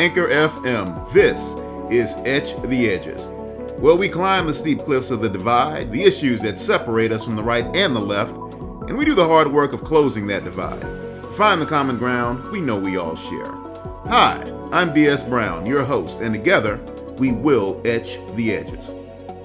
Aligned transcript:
Anchor 0.00 0.28
FM, 0.28 1.12
this 1.12 1.52
is 1.90 2.14
Etch 2.24 2.56
the 2.62 2.88
Edges, 2.88 3.26
where 3.76 3.94
we 3.94 4.08
climb 4.08 4.46
the 4.46 4.54
steep 4.54 4.78
cliffs 4.78 5.10
of 5.10 5.20
the 5.20 5.28
divide, 5.28 5.92
the 5.92 6.02
issues 6.02 6.40
that 6.40 6.58
separate 6.58 7.12
us 7.12 7.22
from 7.22 7.36
the 7.36 7.42
right 7.42 7.66
and 7.76 7.94
the 7.94 8.00
left, 8.00 8.32
and 8.32 8.96
we 8.96 9.04
do 9.04 9.14
the 9.14 9.28
hard 9.28 9.52
work 9.52 9.74
of 9.74 9.84
closing 9.84 10.26
that 10.26 10.42
divide. 10.42 10.86
Find 11.34 11.60
the 11.60 11.66
common 11.66 11.98
ground 11.98 12.50
we 12.50 12.62
know 12.62 12.80
we 12.80 12.96
all 12.96 13.14
share. 13.14 13.52
Hi, 14.06 14.40
I'm 14.72 14.94
B.S. 14.94 15.22
Brown, 15.22 15.66
your 15.66 15.84
host, 15.84 16.22
and 16.22 16.32
together 16.32 16.78
we 17.18 17.32
will 17.32 17.78
etch 17.84 18.20
the 18.36 18.56
edges. 18.56 18.92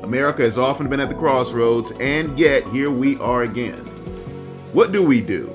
America 0.03 0.43
has 0.43 0.57
often 0.57 0.87
been 0.87 1.01
at 1.01 1.09
the 1.09 1.15
crossroads, 1.15 1.91
and 1.99 2.39
yet 2.39 2.65
here 2.69 2.91
we 2.91 3.17
are 3.17 3.43
again. 3.43 3.79
What 4.71 4.93
do 4.93 5.05
we 5.05 5.19
do? 5.19 5.53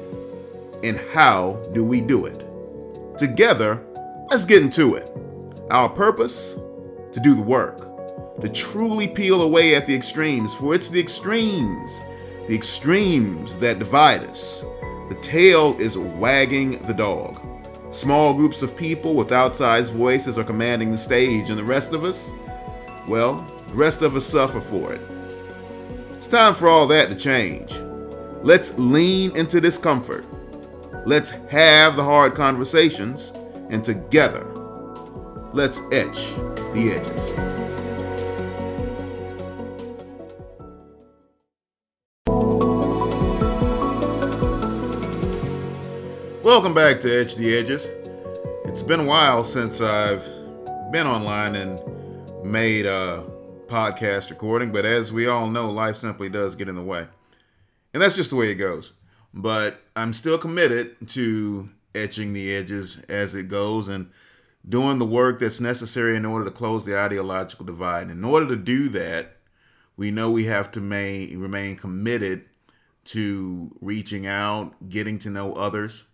And 0.85 0.99
how 1.15 1.55
do 1.73 1.87
we 1.87 2.03
do 2.03 2.27
it? 2.27 2.45
Together, 3.17 3.83
let's 4.31 4.45
get 4.45 4.63
into 4.63 4.95
it. 4.95 5.11
Our 5.71 5.89
purpose? 5.89 6.55
To 7.13 7.21
do 7.21 7.35
the 7.35 7.43
work. 7.43 8.41
To 8.41 8.49
truly 8.49 9.09
peel 9.09 9.43
away 9.43 9.75
at 9.75 9.87
the 9.87 9.95
extremes, 9.95 10.55
for 10.55 10.73
it's 10.73 10.89
the 10.89 11.01
extremes, 11.01 12.01
the 12.47 12.55
extremes 12.55 13.59
that 13.59 13.81
divide 13.81 14.23
us. 14.23 14.65
The 15.09 15.19
tail 15.21 15.77
is 15.81 15.99
wagging 15.99 16.79
the 16.87 16.95
dog. 16.95 17.41
Small 17.93 18.33
groups 18.33 18.63
of 18.63 18.77
people 18.77 19.15
with 19.15 19.31
outsized 19.31 19.93
voices 19.93 20.39
are 20.39 20.45
commanding 20.45 20.93
the 20.93 20.99
stage, 20.99 21.51
and 21.51 21.59
the 21.59 21.65
rest 21.65 21.93
of 21.93 22.05
us? 22.05 22.31
Well, 23.09 23.45
the 23.67 23.75
rest 23.75 24.03
of 24.03 24.15
us 24.15 24.25
suffer 24.25 24.61
for 24.61 24.93
it. 24.93 25.01
It's 26.13 26.29
time 26.29 26.55
for 26.55 26.69
all 26.69 26.87
that 26.87 27.11
to 27.11 27.17
change. 27.17 27.77
Let's 28.43 28.79
lean 28.79 29.37
into 29.37 29.61
discomfort. 29.61 30.25
Let's 31.05 31.31
have 31.51 31.97
the 31.97 32.05
hard 32.05 32.37
conversations, 32.37 33.33
and 33.71 33.85
together, 33.85 34.45
let's 35.53 35.81
etch 35.93 36.35
the 36.75 36.93
edges. 36.97 37.51
Welcome 46.43 46.75
back 46.75 47.01
to 47.03 47.21
Etch 47.21 47.37
the 47.37 47.57
Edges. 47.57 47.89
It's 48.65 48.83
been 48.83 49.01
a 49.01 49.05
while 49.05 49.45
since 49.45 49.81
I've 49.81 50.25
been 50.91 51.07
online 51.07 51.55
and 51.55 51.81
made 52.45 52.87
a 52.87 53.25
podcast 53.69 54.31
recording, 54.31 54.73
but 54.73 54.85
as 54.85 55.13
we 55.13 55.29
all 55.29 55.49
know, 55.49 55.71
life 55.71 55.97
simply 55.97 56.29
does 56.29 56.57
get 56.57 56.69
in 56.69 56.75
the 56.75 56.83
way. 56.83 57.07
And 57.95 58.03
that's 58.03 58.17
just 58.17 58.31
the 58.31 58.37
way 58.37 58.51
it 58.51 58.57
goes. 58.57 58.93
But 59.33 59.81
I'm 59.95 60.13
still 60.13 60.39
committed 60.39 61.09
to 61.11 61.69
etching 61.95 62.33
the 62.33 62.55
edges 62.55 62.99
as 63.09 63.35
it 63.35 63.49
goes 63.49 63.89
and 63.89 64.11
doing 64.69 64.99
the 64.99 65.07
work 65.07 65.39
that's 65.39 65.61
necessary 65.61 66.17
in 66.17 66.27
order 66.27 66.45
to 66.45 66.51
close 66.51 66.85
the 66.85 66.97
ideological 66.97 67.65
divide. 67.65 68.03
And 68.03 68.13
in 68.13 68.25
order 68.25 68.47
to 68.49 68.57
do 68.57 68.89
that, 68.91 69.37
we 69.97 70.11
know 70.11 70.31
we 70.31 70.45
have 70.45 70.71
to 70.73 70.81
may, 70.81 71.35
remain 71.35 71.77
committed 71.77 72.45
to 73.07 73.77
reaching 73.81 74.27
out, 74.27 74.89
getting 74.89 75.19
to 75.21 75.31
know 75.31 75.55
others, 75.55 76.05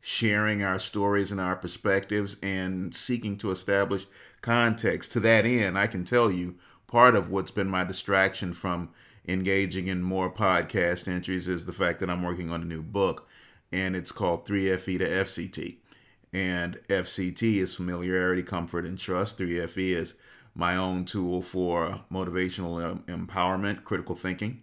sharing 0.00 0.62
our 0.62 0.78
stories 0.78 1.32
and 1.32 1.40
our 1.40 1.56
perspectives, 1.56 2.36
and 2.42 2.94
seeking 2.94 3.36
to 3.38 3.50
establish 3.50 4.06
context. 4.40 5.12
To 5.12 5.20
that 5.20 5.44
end, 5.44 5.78
I 5.78 5.86
can 5.86 6.04
tell 6.04 6.30
you 6.30 6.56
part 6.86 7.16
of 7.16 7.30
what's 7.30 7.50
been 7.50 7.68
my 7.68 7.84
distraction 7.84 8.52
from 8.52 8.90
engaging 9.26 9.88
in 9.88 10.02
more 10.02 10.32
podcast 10.32 11.06
entries 11.06 11.48
is 11.48 11.66
the 11.66 11.72
fact 11.72 12.00
that 12.00 12.08
I'm 12.08 12.22
working 12.22 12.50
on 12.50 12.62
a 12.62 12.66
new 12.66 12.82
book, 12.82 13.28
and 13.72 13.94
it's 13.96 14.12
called 14.12 14.46
3FE 14.46 14.98
to 14.98 15.08
FCT. 15.08 15.76
And 16.32 16.76
FCT 16.88 17.56
is 17.56 17.74
familiarity, 17.74 18.42
comfort, 18.42 18.84
and 18.84 18.98
trust. 18.98 19.38
3FE 19.38 19.96
is 19.96 20.16
my 20.54 20.76
own 20.76 21.04
tool 21.04 21.40
for 21.40 22.00
motivational 22.12 23.02
empowerment, 23.04 23.84
critical 23.84 24.14
thinking. 24.14 24.62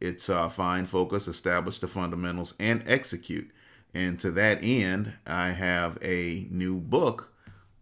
It's 0.00 0.28
uh, 0.28 0.48
find, 0.48 0.88
focus, 0.88 1.28
establish 1.28 1.78
the 1.78 1.88
fundamentals, 1.88 2.54
and 2.58 2.82
execute. 2.86 3.50
And 3.94 4.18
to 4.20 4.30
that 4.32 4.58
end, 4.62 5.12
I 5.26 5.50
have 5.50 5.98
a 6.02 6.46
new 6.50 6.80
book 6.80 7.32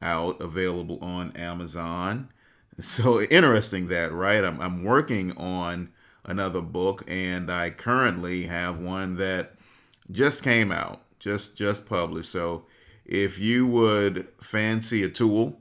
out 0.02 0.40
available 0.40 0.98
on 1.02 1.32
Amazon. 1.32 2.28
So 2.80 3.20
interesting 3.20 3.88
that, 3.88 4.12
right? 4.12 4.42
I'm, 4.42 4.58
I'm 4.58 4.82
working 4.82 5.36
on 5.36 5.90
another 6.24 6.62
book, 6.62 7.04
and 7.06 7.52
I 7.52 7.68
currently 7.68 8.46
have 8.46 8.78
one 8.78 9.16
that 9.16 9.52
just 10.10 10.42
came 10.42 10.72
out, 10.72 11.02
just 11.18 11.56
just 11.56 11.88
published. 11.88 12.30
So 12.30 12.66
if 13.04 13.38
you 13.38 13.66
would 13.66 14.26
fancy 14.40 15.02
a 15.02 15.08
tool, 15.08 15.60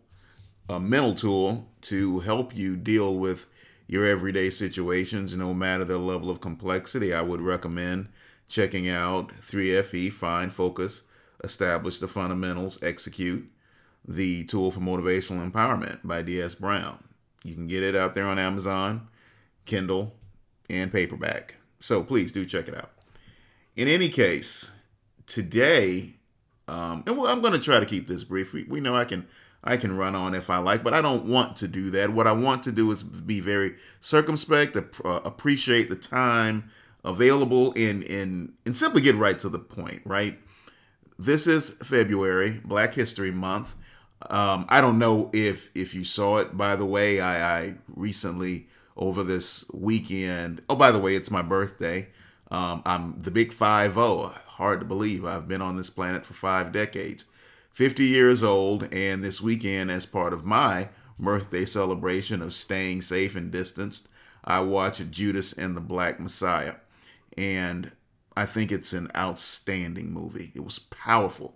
a 0.69 0.79
mental 0.79 1.13
tool 1.13 1.67
to 1.81 2.19
help 2.19 2.55
you 2.55 2.75
deal 2.75 3.15
with 3.15 3.47
your 3.87 4.05
everyday 4.05 4.49
situations, 4.49 5.35
no 5.35 5.53
matter 5.53 5.83
the 5.83 5.97
level 5.97 6.29
of 6.29 6.39
complexity, 6.39 7.13
I 7.13 7.21
would 7.21 7.41
recommend 7.41 8.07
checking 8.47 8.87
out 8.87 9.29
3FE, 9.29 10.13
Find, 10.13 10.51
Focus, 10.51 11.03
Establish 11.43 11.99
the 11.99 12.07
Fundamentals, 12.07 12.79
Execute, 12.81 13.49
the 14.07 14.45
Tool 14.45 14.71
for 14.71 14.79
Motivational 14.79 15.49
Empowerment 15.49 15.99
by 16.03 16.21
D.S. 16.21 16.55
Brown. 16.55 17.03
You 17.43 17.55
can 17.55 17.67
get 17.67 17.83
it 17.83 17.95
out 17.95 18.13
there 18.13 18.27
on 18.27 18.39
Amazon, 18.39 19.07
Kindle, 19.65 20.15
and 20.69 20.91
paperback. 20.91 21.55
So 21.79 22.03
please 22.03 22.31
do 22.31 22.45
check 22.45 22.67
it 22.67 22.75
out. 22.75 22.91
In 23.81 23.87
any 23.87 24.09
case, 24.09 24.73
today, 25.25 26.13
um, 26.67 27.03
and 27.07 27.19
I'm 27.21 27.41
going 27.41 27.53
to 27.53 27.59
try 27.59 27.79
to 27.79 27.85
keep 27.87 28.07
this 28.07 28.23
brief. 28.23 28.53
We, 28.53 28.63
we 28.65 28.79
know 28.79 28.95
I 28.95 29.05
can 29.05 29.25
I 29.63 29.75
can 29.75 29.97
run 29.97 30.13
on 30.13 30.35
if 30.35 30.51
I 30.51 30.59
like, 30.59 30.83
but 30.83 30.93
I 30.93 31.01
don't 31.01 31.25
want 31.25 31.55
to 31.57 31.67
do 31.67 31.89
that. 31.89 32.11
What 32.11 32.27
I 32.27 32.31
want 32.31 32.61
to 32.65 32.71
do 32.71 32.91
is 32.91 33.01
be 33.01 33.39
very 33.39 33.73
circumspect, 33.99 34.77
uh, 34.77 35.21
appreciate 35.25 35.89
the 35.89 35.95
time 35.95 36.69
available, 37.03 37.73
and 37.75 38.03
and 38.03 38.53
and 38.67 38.77
simply 38.77 39.01
get 39.01 39.15
right 39.15 39.39
to 39.39 39.49
the 39.49 39.57
point. 39.57 40.03
Right. 40.05 40.37
This 41.17 41.47
is 41.47 41.71
February, 41.81 42.61
Black 42.63 42.93
History 42.93 43.31
Month. 43.31 43.77
Um, 44.29 44.67
I 44.69 44.81
don't 44.81 44.99
know 44.99 45.31
if 45.33 45.71
if 45.73 45.95
you 45.95 46.03
saw 46.03 46.37
it. 46.37 46.55
By 46.55 46.75
the 46.75 46.85
way, 46.85 47.19
I, 47.19 47.61
I 47.61 47.73
recently 47.87 48.67
over 48.95 49.23
this 49.23 49.65
weekend. 49.73 50.61
Oh, 50.69 50.75
by 50.75 50.91
the 50.91 50.99
way, 50.99 51.15
it's 51.15 51.31
my 51.31 51.41
birthday. 51.41 52.09
Um, 52.51 52.83
I'm 52.85 53.21
the 53.21 53.31
big 53.31 53.53
five 53.53 53.93
zero. 53.93 54.33
Hard 54.45 54.81
to 54.81 54.85
believe 54.85 55.25
I've 55.25 55.47
been 55.47 55.61
on 55.61 55.77
this 55.77 55.89
planet 55.89 56.25
for 56.25 56.33
five 56.33 56.71
decades. 56.71 57.25
50 57.71 58.03
years 58.03 58.43
old, 58.43 58.93
and 58.93 59.23
this 59.23 59.41
weekend, 59.41 59.89
as 59.89 60.05
part 60.05 60.33
of 60.33 60.45
my 60.45 60.89
birthday 61.17 61.63
celebration 61.63 62.41
of 62.41 62.53
staying 62.53 63.01
safe 63.01 63.35
and 63.35 63.49
distanced, 63.49 64.09
I 64.43 64.59
watched 64.59 65.09
Judas 65.09 65.53
and 65.53 65.75
the 65.75 65.81
Black 65.81 66.19
Messiah. 66.19 66.75
And 67.37 67.91
I 68.35 68.45
think 68.45 68.71
it's 68.71 68.91
an 68.91 69.09
outstanding 69.15 70.11
movie. 70.11 70.51
It 70.53 70.65
was 70.65 70.79
powerful. 70.79 71.55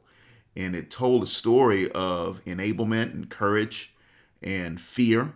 And 0.56 0.74
it 0.74 0.90
told 0.90 1.24
a 1.24 1.28
story 1.28 1.92
of 1.92 2.44
enablement 2.46 3.14
and 3.14 3.30
courage 3.30 3.94
and 4.42 4.80
fear 4.80 5.34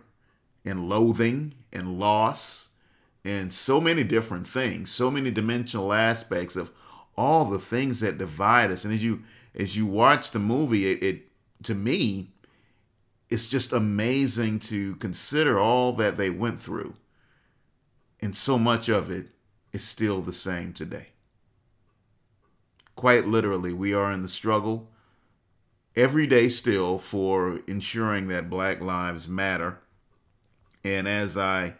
and 0.64 0.88
loathing 0.88 1.54
and 1.72 1.98
loss 1.98 2.69
and 3.24 3.52
so 3.52 3.80
many 3.80 4.04
different 4.04 4.46
things, 4.46 4.90
so 4.90 5.10
many 5.10 5.30
dimensional 5.30 5.92
aspects 5.92 6.56
of 6.56 6.70
all 7.16 7.44
the 7.44 7.58
things 7.58 8.00
that 8.00 8.18
divide 8.18 8.70
us. 8.70 8.84
And 8.84 8.94
as 8.94 9.04
you 9.04 9.22
as 9.54 9.76
you 9.76 9.86
watch 9.86 10.30
the 10.30 10.38
movie, 10.38 10.90
it, 10.90 11.02
it 11.02 11.28
to 11.64 11.74
me, 11.74 12.30
it's 13.28 13.48
just 13.48 13.72
amazing 13.72 14.58
to 14.60 14.96
consider 14.96 15.58
all 15.58 15.92
that 15.94 16.16
they 16.16 16.30
went 16.30 16.60
through. 16.60 16.94
And 18.20 18.36
so 18.36 18.58
much 18.58 18.88
of 18.88 19.10
it 19.10 19.28
is 19.72 19.82
still 19.82 20.20
the 20.20 20.32
same 20.32 20.72
today. 20.72 21.08
Quite 22.96 23.26
literally, 23.26 23.72
we 23.72 23.94
are 23.94 24.10
in 24.12 24.22
the 24.22 24.28
struggle 24.28 24.88
every 25.96 26.26
day 26.26 26.48
still 26.48 26.98
for 26.98 27.60
ensuring 27.66 28.28
that 28.28 28.50
Black 28.50 28.80
Lives 28.80 29.26
Matter 29.26 29.78
and 30.84 31.08
as 31.08 31.36
I 31.36 31.74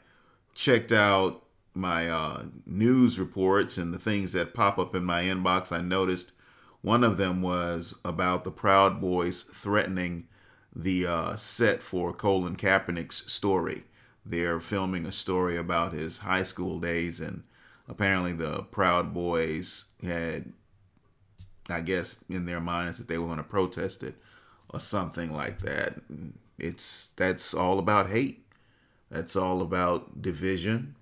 checked 0.61 0.93
out 0.93 1.43
my 1.73 2.07
uh, 2.07 2.43
news 2.67 3.19
reports 3.19 3.79
and 3.79 3.95
the 3.95 3.99
things 3.99 4.33
that 4.33 4.53
pop 4.53 4.79
up 4.79 4.95
in 4.95 5.03
my 5.03 5.23
inbox, 5.23 5.73
I 5.73 5.81
noticed 5.81 6.33
one 6.83 7.03
of 7.03 7.17
them 7.17 7.41
was 7.41 7.95
about 8.05 8.45
the 8.45 8.51
Proud 8.51 9.01
Boys 9.01 9.43
threatening 9.43 10.29
the 10.77 11.07
uh, 11.07 11.37
set 11.37 11.83
for 11.83 12.12
Colin 12.12 12.57
Kaepernick's 12.57 13.33
story. 13.33 13.85
They're 14.27 14.61
filming 14.61 15.07
a 15.07 15.12
story 15.12 15.57
about 15.57 15.95
his 15.95 16.19
high 16.19 16.43
school 16.43 16.79
days, 16.79 17.23
and 17.23 17.45
apparently 17.89 18.35
the 18.35 18.65
Proud 18.65 19.15
Boys 19.15 19.87
had, 20.03 20.53
I 21.71 21.81
guess, 21.81 22.23
in 22.29 22.45
their 22.45 22.61
minds 22.61 22.99
that 22.99 23.09
they 23.09 23.17
were 23.17 23.27
going 23.27 23.39
to 23.39 23.45
protest 23.45 24.03
it 24.03 24.17
or 24.69 24.79
something 24.79 25.35
like 25.35 25.61
that. 25.61 25.95
It's 26.59 27.12
that's 27.12 27.55
all 27.55 27.79
about 27.79 28.11
hate. 28.11 28.45
That's 29.11 29.35
all 29.35 29.61
about 29.61 30.23
division. 30.23 30.97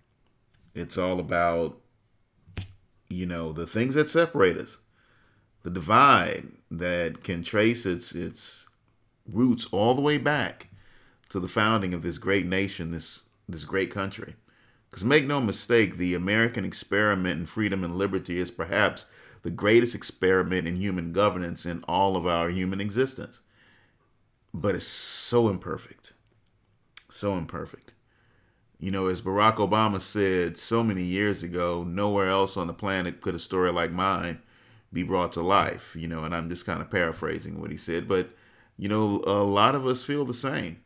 It's 0.75 0.97
all 0.97 1.21
about, 1.21 1.79
you 3.09 3.27
know, 3.27 3.53
the 3.53 3.67
things 3.67 3.95
that 3.95 4.09
separate 4.09 4.57
us, 4.57 4.79
the 5.63 5.71
divide 5.71 6.45
that 6.71 7.23
can 7.23 7.43
trace 7.43 7.85
its 7.85 8.15
its 8.15 8.69
roots 9.31 9.67
all 9.73 9.95
the 9.95 10.01
way 10.01 10.17
back 10.17 10.69
to 11.29 11.39
the 11.39 11.49
founding 11.49 11.93
of 11.93 12.03
this 12.03 12.19
great 12.19 12.47
nation, 12.47 12.93
this 12.93 13.25
this 13.49 13.65
great 13.65 13.91
country. 13.91 14.35
Because 14.89 15.05
make 15.05 15.27
no 15.27 15.41
mistake, 15.41 15.97
the 15.97 16.15
American 16.15 16.65
experiment 16.65 17.41
in 17.41 17.47
freedom 17.47 17.85
and 17.85 17.97
liberty 17.97 18.39
is 18.39 18.51
perhaps 18.51 19.05
the 19.43 19.51
greatest 19.51 19.95
experiment 19.95 20.67
in 20.67 20.77
human 20.77 21.13
governance 21.13 21.67
in 21.67 21.85
all 21.87 22.17
of 22.17 22.27
our 22.27 22.49
human 22.49 22.81
existence. 22.81 23.41
But 24.55 24.75
it's 24.75 24.87
so 24.87 25.49
imperfect. 25.49 26.15
So 27.11 27.35
imperfect. 27.35 27.93
You 28.81 28.93
know, 28.93 29.09
as 29.09 29.21
Barack 29.21 29.57
Obama 29.57 30.01
said 30.01 30.57
so 30.57 30.85
many 30.85 31.03
years 31.03 31.43
ago, 31.43 31.83
nowhere 31.83 32.29
else 32.29 32.57
on 32.57 32.69
the 32.69 32.73
planet 32.73 33.21
could 33.21 33.35
a 33.35 33.39
story 33.39 33.73
like 33.73 33.91
mine 33.91 34.41
be 34.93 35.03
brought 35.03 35.33
to 35.33 35.43
life. 35.43 35.97
You 35.99 36.07
know, 36.07 36.25
and 36.25 36.35
I'm 36.35 36.49
just 36.49 36.67
kind 36.67 36.81
of 36.81 36.91
paraphrasing 36.91 37.61
what 37.61 37.71
he 37.71 37.77
said. 37.77 38.07
But, 38.07 38.31
you 38.77 38.89
know, 38.89 39.23
a 39.27 39.43
lot 39.43 39.75
of 39.75 39.87
us 39.87 40.05
feel 40.05 40.25
the 40.25 40.35
same. 40.35 40.81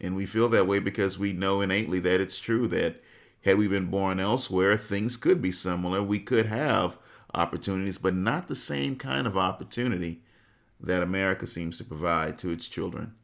And 0.00 0.16
we 0.16 0.26
feel 0.26 0.48
that 0.48 0.66
way 0.66 0.78
because 0.78 1.18
we 1.18 1.32
know 1.32 1.60
innately 1.60 2.00
that 2.00 2.20
it's 2.20 2.40
true 2.40 2.66
that 2.68 3.02
had 3.42 3.58
we 3.58 3.68
been 3.68 3.86
born 3.86 4.18
elsewhere, 4.18 4.76
things 4.76 5.16
could 5.16 5.40
be 5.40 5.52
similar. 5.52 6.02
We 6.02 6.18
could 6.18 6.46
have 6.46 6.98
opportunities, 7.32 7.98
but 7.98 8.14
not 8.14 8.48
the 8.48 8.56
same 8.56 8.96
kind 8.96 9.26
of 9.26 9.36
opportunity 9.36 10.22
that 10.80 11.02
America 11.02 11.46
seems 11.46 11.78
to 11.78 11.84
provide 11.84 12.38
to 12.38 12.50
its 12.50 12.68
children. 12.68 13.14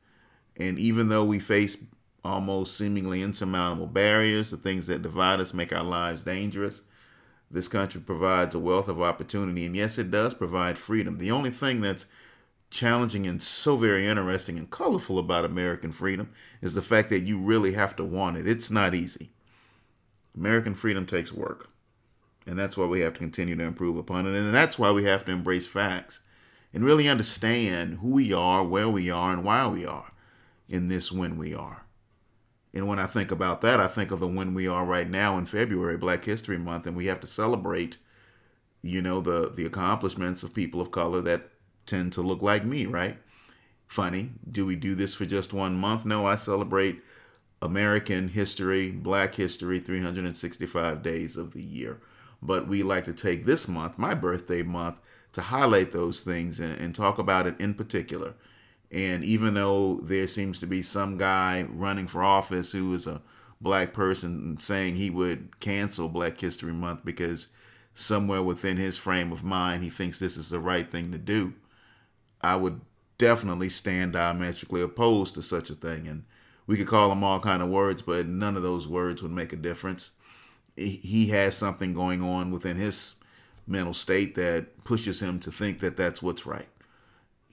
And 0.57 0.79
even 0.79 1.09
though 1.09 1.25
we 1.25 1.39
face 1.39 1.77
almost 2.25 2.77
seemingly 2.77 3.23
insurmountable 3.23 3.87
barriers, 3.87 4.51
the 4.51 4.57
things 4.57 4.87
that 4.87 5.03
divide 5.03 5.41
us 5.41 5.55
make 5.55 5.73
our 5.73 5.85
lives 5.85 6.23
dangerous, 6.23 6.83
this 7.51 7.69
country 7.69 8.01
provides 8.01 8.55
a 8.55 8.59
wealth 8.59 8.89
of 8.89 9.01
opportunity. 9.01 9.65
And 9.67 9.77
yes, 9.77 9.99
it 9.99 10.11
does 10.11 10.35
provide 10.35 10.79
freedom. 10.79 11.19
The 11.19 11.31
only 11.31 11.51
thing 11.51 11.81
that's 11.81 12.07
challenging 12.71 13.27
and 13.27 13.41
so 13.41 13.77
very 13.77 14.07
interesting 14.07 14.59
and 14.59 14.71
colorful 14.71 15.19
about 15.19 15.45
American 15.45 15.93
freedom 15.93 16.31
is 16.61 16.75
the 16.75 16.83
fact 16.83 17.09
that 17.11 17.21
you 17.21 17.39
really 17.39 17.73
have 17.73 17.95
to 17.97 18.05
want 18.05 18.37
it. 18.37 18.47
It's 18.47 18.71
not 18.71 18.95
easy. 18.95 19.31
American 20.37 20.75
freedom 20.75 21.07
takes 21.07 21.33
work. 21.33 21.71
And 22.47 22.59
that's 22.59 22.77
why 22.77 22.87
we 22.87 23.01
have 23.01 23.15
to 23.15 23.19
continue 23.19 23.57
to 23.57 23.65
improve 23.65 23.97
upon 23.97 24.27
it. 24.27 24.37
And 24.37 24.55
that's 24.55 24.79
why 24.79 24.91
we 24.91 25.05
have 25.05 25.25
to 25.25 25.33
embrace 25.33 25.67
facts 25.67 26.21
and 26.73 26.85
really 26.85 27.09
understand 27.09 27.95
who 27.95 28.11
we 28.11 28.33
are, 28.33 28.63
where 28.63 28.89
we 28.89 29.11
are, 29.11 29.33
and 29.33 29.45
why 29.45 29.67
we 29.67 29.87
are 29.87 30.13
in 30.69 30.89
this 30.89 31.11
when 31.11 31.39
we 31.39 31.55
are. 31.55 31.86
And 32.77 32.87
when 32.87 32.99
I 32.99 33.07
think 33.07 33.31
about 33.31 33.63
that, 33.63 33.81
I 33.81 33.87
think 33.87 34.11
of 34.11 34.21
the 34.21 34.27
when 34.27 34.53
we 34.53 34.69
are 34.69 34.85
right 34.85 35.09
now 35.09 35.39
in 35.39 35.47
February, 35.47 35.97
Black 35.97 36.25
History 36.25 36.59
Month, 36.59 36.87
and 36.87 36.95
we 36.95 37.07
have 37.07 37.21
to 37.21 37.27
celebrate, 37.27 37.97
you 38.83 39.01
know, 39.01 39.21
the 39.21 39.49
the 39.49 39.65
accomplishments 39.65 40.43
of 40.43 40.55
people 40.55 40.81
of 40.81 40.91
color 40.91 41.23
that 41.23 41.49
tend 41.87 42.13
to 42.13 42.23
look 42.23 42.43
like 42.43 42.65
me, 42.65 42.85
right? 42.85 43.17
Funny. 43.87 44.33
Do 44.49 44.67
we 44.67 44.77
do 44.77 44.95
this 44.95 45.15
for 45.15 45.25
just 45.25 45.55
one 45.55 45.77
month? 45.77 46.05
No, 46.05 46.27
I 46.27 46.35
celebrate 46.35 47.03
American 47.63 48.29
history, 48.29 48.91
Black 48.91 49.35
history, 49.35 49.81
365 49.81 51.03
days 51.03 51.37
of 51.37 51.53
the 51.53 51.63
year. 51.63 52.01
But 52.43 52.69
we 52.69 52.83
like 52.83 53.05
to 53.07 53.15
take 53.15 53.47
this 53.47 53.69
month, 53.69 53.99
my 53.99 54.13
birthday 54.13 54.63
month, 54.63 55.01
to 55.33 55.41
highlight 55.41 55.93
those 55.93 56.21
things 56.21 56.61
and, 56.61 56.79
and 56.79 56.95
talk 56.95 57.19
about 57.19 57.47
it 57.47 57.59
in 57.59 57.75
particular. 57.75 58.35
And 58.91 59.25
even 59.25 59.55
though 59.55 59.97
there 60.03 60.29
seems 60.29 60.59
to 60.61 60.67
be 60.67 60.83
some 60.83 61.19
guy 61.19 61.67
running 61.69 62.07
for 62.07 62.23
office 62.23 62.73
who 62.73 62.95
is 62.95 63.07
a 63.07 63.23
black 63.61 63.93
person 63.93 64.57
saying 64.59 64.97
he 64.97 65.11
would 65.11 65.59
cancel 65.61 66.09
Black 66.09 66.41
History 66.41 66.73
Month 66.73 67.05
because 67.05 67.49
somewhere 67.95 68.43
within 68.43 68.77
his 68.77 68.99
frame 68.99 69.33
of 69.33 69.43
mind 69.43 69.83
he 69.83 69.91
thinks 69.91 70.19
this 70.19 70.37
is 70.37 70.51
the 70.51 70.61
right 70.61 70.91
thing 70.91 71.11
to 71.13 71.19
do, 71.19 71.55
I 72.41 72.57
would 72.57 72.81
definitely 73.19 73.71
stand 73.71 74.13
diametrically 74.13 74.83
opposed 74.83 75.35
to 75.35 75.43
such 75.43 75.71
a 75.71 75.75
thing. 75.75 76.07
And 76.07 76.25
we 76.67 76.77
could 76.77 76.87
call 76.87 77.09
them 77.09 77.25
all 77.25 77.41
kind 77.41 77.63
of 77.63 77.69
words, 77.69 78.03
but 78.03 78.27
none 78.27 78.57
of 78.57 78.63
those 78.63 78.87
words 78.87 79.23
would 79.23 79.33
make 79.33 79.53
a 79.53 79.57
difference. 79.57 80.13
He 80.77 81.29
has 81.29 81.57
something 81.57 81.95
going 81.95 82.23
on 82.23 82.51
within 82.51 82.77
his 82.77 83.15
mental 83.67 83.95
state 83.95 84.35
that 84.35 84.85
pushes 84.85 85.21
him 85.21 85.41
to 85.41 85.51
think 85.51 85.81
that 85.81 85.97
that's 85.97 86.23
what's 86.23 86.45
right. 86.45 86.69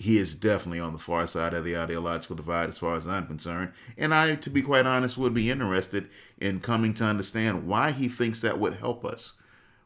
He 0.04 0.18
is 0.18 0.36
definitely 0.36 0.82
on 0.82 0.92
the 0.92 1.00
far 1.00 1.26
side 1.28 1.54
of 1.54 1.64
the 1.64 1.78
ideological 1.78 2.36
divide 2.36 2.68
as 2.68 2.78
far 2.78 2.96
as 2.96 3.08
I'm 3.08 3.26
concerned. 3.26 3.72
And 3.98 4.14
I, 4.14 4.36
to 4.36 4.50
be 4.50 4.62
quite 4.62 4.86
honest, 4.86 5.18
would 5.18 5.34
be 5.34 5.50
interested 5.50 6.10
in 6.38 6.60
coming 6.60 6.94
to 6.96 7.06
understand 7.06 7.68
why 7.68 7.92
he 7.92 8.10
thinks 8.10 8.42
that 8.42 8.60
would 8.60 8.74
help 8.74 9.06
us 9.06 9.40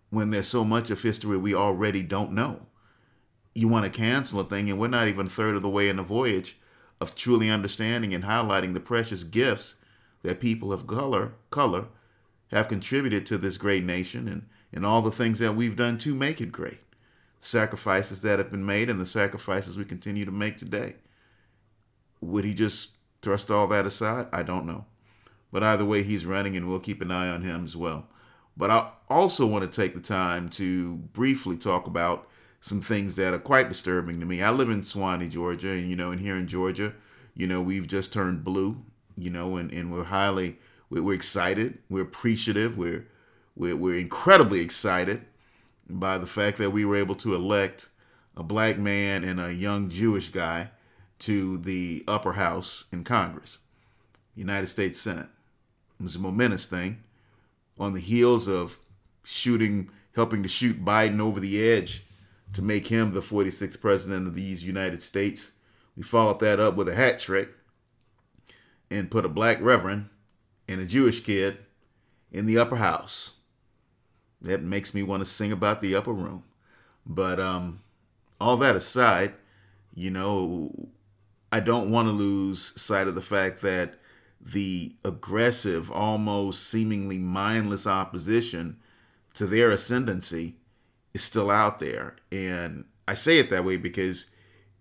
when 0.09 0.31
there's 0.31 0.47
so 0.47 0.65
much 0.65 0.89
of 0.89 1.03
history 1.03 1.37
we 1.37 1.53
already 1.53 2.01
don't 2.01 2.31
know. 2.31 2.65
You 3.53 3.67
want 3.67 3.85
to 3.85 3.91
cancel 3.95 4.39
a 4.39 4.43
thing, 4.43 4.71
and 4.71 4.79
we're 4.79 4.87
not 4.87 5.07
even 5.07 5.27
a 5.27 5.29
third 5.29 5.55
of 5.55 5.61
the 5.61 5.69
way 5.69 5.87
in 5.87 5.97
the 5.97 6.01
voyage 6.01 6.57
of 6.99 7.13
truly 7.13 7.51
understanding 7.51 8.11
and 8.11 8.23
highlighting 8.23 8.73
the 8.73 8.79
precious 8.79 9.21
gifts 9.21 9.75
that 10.23 10.39
people 10.39 10.73
of 10.73 10.87
color 10.87 11.33
color 11.51 11.89
have 12.47 12.67
contributed 12.67 13.27
to 13.27 13.37
this 13.37 13.57
great 13.57 13.83
nation 13.83 14.27
and, 14.27 14.47
and 14.73 14.83
all 14.83 15.03
the 15.03 15.11
things 15.11 15.37
that 15.37 15.55
we've 15.55 15.75
done 15.75 15.99
to 15.99 16.15
make 16.15 16.41
it 16.41 16.51
great. 16.51 16.79
Sacrifices 17.39 18.21
that 18.23 18.39
have 18.39 18.51
been 18.51 18.65
made 18.65 18.89
and 18.89 18.99
the 18.99 19.05
sacrifices 19.05 19.77
we 19.77 19.85
continue 19.85 20.25
to 20.25 20.31
make 20.31 20.57
today. 20.57 20.95
Would 22.21 22.45
he 22.45 22.53
just 22.53 22.91
thrust 23.21 23.51
all 23.51 23.67
that 23.67 23.85
aside? 23.85 24.27
I 24.33 24.43
don't 24.43 24.65
know. 24.65 24.85
But 25.51 25.63
either 25.63 25.85
way, 25.85 26.03
he's 26.03 26.25
running 26.25 26.57
and 26.57 26.67
we'll 26.67 26.79
keep 26.79 27.01
an 27.01 27.11
eye 27.11 27.29
on 27.29 27.41
him 27.41 27.65
as 27.65 27.75
well. 27.75 28.07
But 28.57 28.71
I 28.71 28.89
also 29.09 29.45
want 29.45 29.71
to 29.71 29.81
take 29.81 29.93
the 29.93 30.01
time 30.01 30.49
to 30.49 30.95
briefly 30.95 31.57
talk 31.57 31.87
about 31.87 32.27
some 32.59 32.81
things 32.81 33.15
that 33.15 33.33
are 33.33 33.39
quite 33.39 33.69
disturbing 33.69 34.19
to 34.19 34.25
me. 34.25 34.41
I 34.41 34.49
live 34.49 34.69
in 34.69 34.81
Suwanee, 34.81 35.29
Georgia, 35.29 35.69
and 35.69 35.89
you 35.89 35.95
know, 35.95 36.11
and 36.11 36.19
here 36.19 36.35
in 36.35 36.47
Georgia, 36.47 36.93
you 37.35 37.47
know, 37.47 37.61
we've 37.61 37.87
just 37.87 38.11
turned 38.11 38.43
blue, 38.43 38.83
you 39.15 39.29
know, 39.29 39.57
and, 39.57 39.71
and 39.71 39.93
we're 39.93 40.05
highly 40.05 40.57
we're, 40.89 41.03
we're 41.03 41.13
excited, 41.13 41.77
we're 41.89 42.01
appreciative, 42.01 42.77
we're, 42.77 43.05
we're 43.55 43.75
we're 43.75 43.99
incredibly 43.99 44.59
excited 44.59 45.23
by 45.89 46.17
the 46.17 46.27
fact 46.27 46.57
that 46.57 46.71
we 46.71 46.85
were 46.85 46.95
able 46.95 47.15
to 47.15 47.35
elect 47.35 47.89
a 48.35 48.43
black 48.43 48.77
man 48.77 49.23
and 49.23 49.39
a 49.39 49.53
young 49.53 49.89
Jewish 49.89 50.29
guy 50.29 50.69
to 51.19 51.57
the 51.57 52.03
upper 52.07 52.33
house 52.33 52.85
in 52.91 53.03
Congress, 53.03 53.59
United 54.35 54.67
States 54.67 54.99
Senate. 54.99 55.27
It 55.99 56.03
was 56.03 56.15
a 56.15 56.19
momentous 56.19 56.67
thing 56.67 57.03
on 57.79 57.93
the 57.93 57.99
heels 57.99 58.47
of 58.47 58.77
shooting, 59.23 59.89
helping 60.15 60.43
to 60.43 60.49
shoot 60.49 60.83
Biden 60.83 61.19
over 61.19 61.39
the 61.39 61.63
edge 61.67 62.03
to 62.53 62.61
make 62.61 62.87
him 62.87 63.11
the 63.11 63.21
46th 63.21 63.81
president 63.81 64.27
of 64.27 64.35
these 64.35 64.63
United 64.63 65.01
States. 65.01 65.51
We 65.95 66.03
followed 66.03 66.39
that 66.41 66.59
up 66.59 66.75
with 66.75 66.87
a 66.87 66.95
hat 66.95 67.19
trick 67.19 67.49
and 68.89 69.11
put 69.11 69.25
a 69.25 69.29
black 69.29 69.59
reverend 69.61 70.09
and 70.67 70.79
a 70.79 70.85
Jewish 70.85 71.21
kid 71.21 71.57
in 72.31 72.45
the 72.45 72.57
upper 72.57 72.77
house. 72.77 73.36
That 74.41 74.61
makes 74.61 74.93
me 74.93 75.03
want 75.03 75.21
to 75.21 75.25
sing 75.25 75.51
about 75.51 75.81
the 75.81 75.95
upper 75.95 76.13
room. 76.13 76.43
But 77.05 77.39
um, 77.39 77.81
all 78.39 78.57
that 78.57 78.75
aside, 78.75 79.33
you 79.95 80.11
know, 80.11 80.89
I 81.51 81.59
don't 81.59 81.91
want 81.91 82.07
to 82.07 82.13
lose 82.13 82.79
sight 82.79 83.07
of 83.07 83.15
the 83.15 83.21
fact 83.21 83.61
that 83.61 83.95
the 84.39 84.93
aggressive, 85.03 85.91
almost 85.91 86.67
seemingly 86.67 87.17
mindless 87.17 87.87
opposition 87.87 88.77
to 89.33 89.45
their 89.45 89.69
ascendancy 89.71 90.55
is 91.13 91.23
still 91.23 91.49
out 91.49 91.79
there. 91.79 92.15
And 92.31 92.85
I 93.07 93.13
say 93.13 93.39
it 93.39 93.49
that 93.49 93.65
way 93.65 93.77
because, 93.77 94.27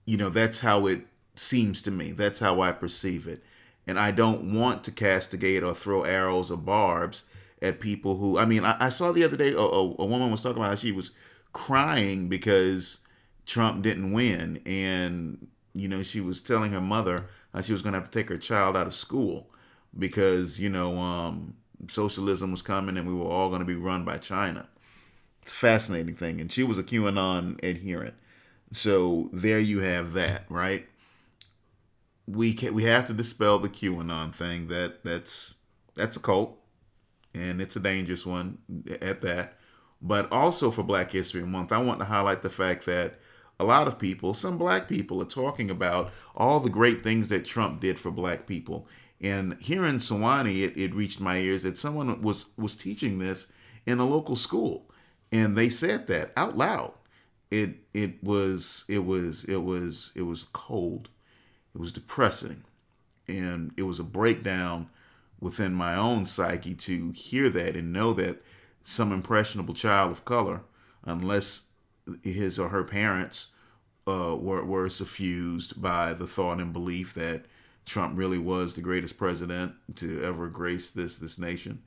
you 0.04 0.16
know, 0.16 0.28
that's 0.28 0.60
how 0.60 0.86
it 0.86 1.06
seems 1.34 1.82
to 1.82 1.90
me. 1.90 2.12
That's 2.12 2.40
how 2.40 2.60
I 2.60 2.72
perceive 2.72 3.26
it. 3.26 3.42
And 3.86 3.98
I 3.98 4.10
don't 4.10 4.54
want 4.54 4.82
to 4.84 4.90
castigate 4.90 5.62
or 5.62 5.72
throw 5.74 6.02
arrows 6.02 6.50
or 6.50 6.56
barbs 6.56 7.22
at 7.62 7.80
people 7.80 8.16
who, 8.16 8.38
I 8.38 8.44
mean, 8.44 8.64
I, 8.64 8.76
I 8.86 8.88
saw 8.88 9.12
the 9.12 9.24
other 9.24 9.36
day 9.36 9.52
a, 9.52 9.58
a, 9.58 9.80
a 9.98 10.04
woman 10.04 10.30
was 10.30 10.42
talking 10.42 10.58
about 10.58 10.70
how 10.70 10.74
she 10.76 10.92
was 10.92 11.12
crying 11.52 12.28
because 12.28 13.00
Trump 13.46 13.82
didn't 13.82 14.12
win. 14.12 14.60
And, 14.66 15.48
you 15.74 15.88
know, 15.88 16.02
she 16.02 16.20
was 16.20 16.42
telling 16.42 16.72
her 16.72 16.80
mother 16.80 17.26
how 17.54 17.62
she 17.62 17.72
was 17.72 17.82
going 17.82 17.94
to 17.94 18.00
have 18.00 18.10
to 18.10 18.18
take 18.18 18.28
her 18.28 18.38
child 18.38 18.76
out 18.76 18.86
of 18.86 18.94
school 18.94 19.50
because, 19.98 20.60
you 20.60 20.68
know, 20.68 20.98
um, 20.98 21.54
socialism 21.88 22.50
was 22.50 22.62
coming 22.62 22.96
and 22.96 23.06
we 23.06 23.14
were 23.14 23.26
all 23.26 23.48
going 23.48 23.60
to 23.60 23.66
be 23.66 23.76
run 23.76 24.04
by 24.04 24.18
China. 24.18 24.68
It's 25.42 25.52
a 25.52 25.56
fascinating 25.56 26.14
thing. 26.14 26.40
And 26.40 26.50
she 26.50 26.64
was 26.64 26.78
a 26.78 26.82
QAnon 26.82 27.62
adherent. 27.62 28.14
So 28.72 29.28
there 29.32 29.58
you 29.58 29.80
have 29.80 30.12
that, 30.14 30.44
right? 30.48 30.86
We 32.26 32.54
can 32.54 32.74
we 32.74 32.82
have 32.82 33.06
to 33.06 33.12
dispel 33.12 33.60
the 33.60 33.68
QAnon 33.68 34.34
thing. 34.34 34.66
That 34.66 35.04
that's 35.04 35.54
that's 35.94 36.16
a 36.16 36.20
cult, 36.20 36.58
and 37.36 37.60
it's 37.60 37.76
a 37.76 37.80
dangerous 37.80 38.24
one 38.26 38.58
at 39.00 39.20
that. 39.22 39.58
But 40.00 40.30
also 40.32 40.70
for 40.70 40.82
Black 40.82 41.12
History 41.12 41.44
Month, 41.44 41.72
I 41.72 41.78
want 41.78 42.00
to 42.00 42.06
highlight 42.06 42.42
the 42.42 42.50
fact 42.50 42.86
that 42.86 43.18
a 43.58 43.64
lot 43.64 43.86
of 43.86 43.98
people, 43.98 44.34
some 44.34 44.58
black 44.58 44.88
people, 44.88 45.22
are 45.22 45.26
talking 45.26 45.70
about 45.70 46.12
all 46.34 46.60
the 46.60 46.70
great 46.70 47.02
things 47.02 47.28
that 47.30 47.44
Trump 47.44 47.80
did 47.80 47.98
for 47.98 48.10
black 48.10 48.46
people. 48.46 48.86
And 49.20 49.56
here 49.60 49.84
in 49.84 49.96
Suwanee, 49.96 50.62
it, 50.62 50.76
it 50.76 50.94
reached 50.94 51.20
my 51.20 51.38
ears 51.38 51.62
that 51.62 51.78
someone 51.78 52.20
was 52.20 52.46
was 52.58 52.76
teaching 52.76 53.18
this 53.18 53.50
in 53.86 53.98
a 53.98 54.06
local 54.06 54.36
school 54.36 54.90
and 55.32 55.56
they 55.56 55.68
said 55.68 56.06
that 56.06 56.32
out 56.36 56.56
loud. 56.56 56.94
It 57.50 57.76
it 57.94 58.22
was 58.22 58.84
it 58.88 59.04
was 59.04 59.44
it 59.44 59.62
was 59.62 60.12
it 60.14 60.22
was 60.22 60.44
cold. 60.52 61.08
It 61.74 61.80
was 61.80 61.92
depressing. 61.92 62.64
And 63.28 63.72
it 63.76 63.82
was 63.82 63.98
a 63.98 64.04
breakdown 64.04 64.88
within 65.40 65.74
my 65.74 65.94
own 65.94 66.26
psyche 66.26 66.74
to 66.74 67.10
hear 67.10 67.48
that 67.50 67.76
and 67.76 67.92
know 67.92 68.12
that 68.12 68.40
some 68.82 69.12
impressionable 69.12 69.74
child 69.74 70.10
of 70.10 70.24
color, 70.24 70.62
unless 71.04 71.64
his 72.22 72.58
or 72.58 72.68
her 72.68 72.84
parents 72.84 73.48
uh, 74.06 74.36
were, 74.38 74.64
were 74.64 74.88
suffused 74.88 75.80
by 75.80 76.14
the 76.14 76.26
thought 76.26 76.60
and 76.60 76.72
belief 76.72 77.12
that 77.14 77.44
Trump 77.84 78.16
really 78.16 78.38
was 78.38 78.74
the 78.74 78.82
greatest 78.82 79.18
president 79.18 79.74
to 79.94 80.22
ever 80.22 80.48
grace 80.48 80.90
this 80.90 81.18
this 81.18 81.38
nation. 81.38 81.82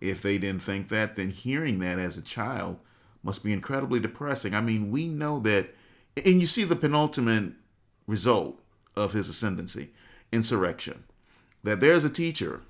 If 0.00 0.20
they 0.20 0.38
didn't 0.38 0.62
think 0.62 0.88
that, 0.88 1.16
then 1.16 1.30
hearing 1.30 1.78
that 1.78 1.98
as 1.98 2.18
a 2.18 2.22
child 2.22 2.78
must 3.22 3.42
be 3.42 3.52
incredibly 3.52 3.98
depressing. 3.98 4.54
I 4.54 4.60
mean, 4.60 4.90
we 4.90 5.08
know 5.08 5.40
that, 5.40 5.74
and 6.16 6.40
you 6.40 6.46
see 6.46 6.64
the 6.64 6.76
penultimate 6.76 7.54
result 8.06 8.60
of 8.94 9.12
his 9.12 9.28
ascendancy, 9.28 9.90
insurrection. 10.32 11.04
That 11.62 11.80
there's 11.80 12.04
a 12.04 12.10
teacher 12.10 12.62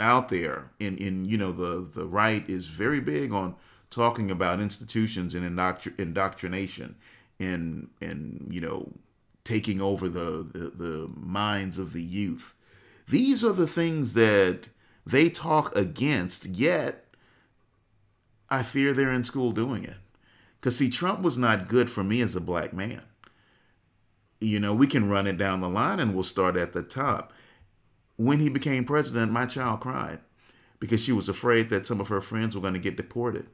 out 0.00 0.28
there. 0.28 0.70
In 0.78 0.96
in 0.96 1.24
you 1.24 1.38
know 1.38 1.52
the 1.52 1.86
the 1.90 2.06
right 2.06 2.48
is 2.48 2.68
very 2.68 3.00
big 3.00 3.32
on 3.32 3.54
talking 3.90 4.30
about 4.30 4.60
institutions 4.60 5.34
and 5.34 5.44
indoctr- 5.44 5.98
indoctrination 5.98 6.96
and 7.38 7.88
and 8.00 8.48
you 8.50 8.60
know 8.60 8.92
taking 9.44 9.80
over 9.80 10.08
the, 10.08 10.48
the 10.52 10.70
the 10.70 11.10
minds 11.16 11.78
of 11.78 11.92
the 11.92 12.02
youth. 12.02 12.54
These 13.08 13.44
are 13.44 13.52
the 13.52 13.66
things 13.66 14.14
that 14.14 14.68
they 15.04 15.28
talk 15.28 15.74
against 15.74 16.46
yet 16.46 17.06
i 18.48 18.62
fear 18.62 18.92
they're 18.92 19.12
in 19.12 19.24
school 19.24 19.52
doing 19.52 19.84
it. 19.84 19.96
Because 20.60 20.76
see 20.76 20.90
trump 20.90 21.22
was 21.22 21.38
not 21.38 21.68
good 21.68 21.90
for 21.90 22.04
me 22.04 22.20
as 22.20 22.36
a 22.36 22.40
black 22.40 22.72
man. 22.72 23.02
You 24.40 24.60
know 24.60 24.74
we 24.74 24.86
can 24.86 25.08
run 25.08 25.26
it 25.26 25.36
down 25.36 25.60
the 25.60 25.68
line 25.68 25.98
and 25.98 26.14
we'll 26.14 26.22
start 26.22 26.56
at 26.56 26.72
the 26.72 26.82
top 26.82 27.32
when 28.20 28.38
he 28.38 28.50
became 28.50 28.84
president, 28.84 29.32
my 29.32 29.46
child 29.46 29.80
cried 29.80 30.18
because 30.78 31.02
she 31.02 31.10
was 31.10 31.30
afraid 31.30 31.70
that 31.70 31.86
some 31.86 32.02
of 32.02 32.08
her 32.08 32.20
friends 32.20 32.54
were 32.54 32.60
going 32.60 32.74
to 32.74 32.78
get 32.78 32.98
deported. 32.98 33.46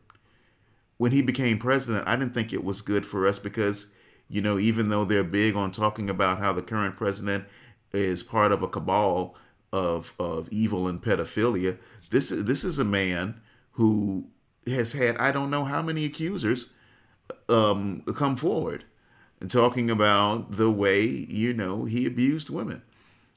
When 0.96 1.12
he 1.12 1.22
became 1.22 1.58
president, 1.58 2.08
I 2.08 2.16
didn't 2.16 2.34
think 2.34 2.52
it 2.52 2.64
was 2.64 2.82
good 2.82 3.06
for 3.06 3.28
us 3.28 3.38
because, 3.38 3.86
you 4.28 4.40
know, 4.40 4.58
even 4.58 4.88
though 4.88 5.04
they're 5.04 5.22
big 5.22 5.54
on 5.54 5.70
talking 5.70 6.10
about 6.10 6.40
how 6.40 6.52
the 6.52 6.62
current 6.62 6.96
president 6.96 7.44
is 7.92 8.24
part 8.24 8.50
of 8.50 8.60
a 8.64 8.66
cabal 8.66 9.36
of 9.72 10.14
of 10.18 10.48
evil 10.50 10.88
and 10.88 11.00
pedophilia, 11.00 11.78
this 12.10 12.30
this 12.30 12.64
is 12.64 12.80
a 12.80 12.84
man 12.84 13.40
who 13.72 14.26
has 14.66 14.94
had 14.94 15.16
I 15.18 15.30
don't 15.30 15.50
know 15.50 15.62
how 15.62 15.80
many 15.80 16.04
accusers 16.04 16.70
um, 17.48 18.02
come 18.16 18.34
forward 18.34 18.84
and 19.40 19.48
talking 19.48 19.90
about 19.90 20.56
the 20.56 20.72
way 20.72 21.02
you 21.04 21.54
know 21.54 21.84
he 21.84 22.04
abused 22.04 22.50
women. 22.50 22.82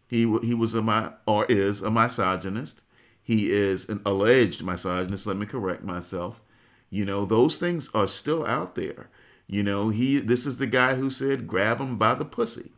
He 0.09 0.21
he 0.41 0.55
was 0.55 0.73
a 0.73 0.81
my 0.81 1.13
or 1.27 1.45
is 1.45 1.83
a 1.83 1.91
misogynist. 1.91 2.81
He 3.21 3.51
is 3.51 3.87
an 3.87 4.01
alleged 4.07 4.63
misogynist. 4.65 5.27
Let 5.27 5.37
me 5.37 5.45
correct 5.45 5.83
myself. 5.83 6.41
You 6.89 7.05
know 7.05 7.25
those 7.25 7.59
things 7.59 7.91
are 7.93 8.07
still 8.07 8.43
out 8.43 8.73
there. 8.73 9.11
You 9.45 9.61
know 9.61 9.89
he 9.89 10.17
this 10.17 10.47
is 10.47 10.57
the 10.57 10.65
guy 10.65 10.95
who 10.95 11.11
said 11.11 11.45
grab 11.45 11.77
him 11.77 11.99
by 11.99 12.15
the 12.15 12.25
pussy, 12.25 12.71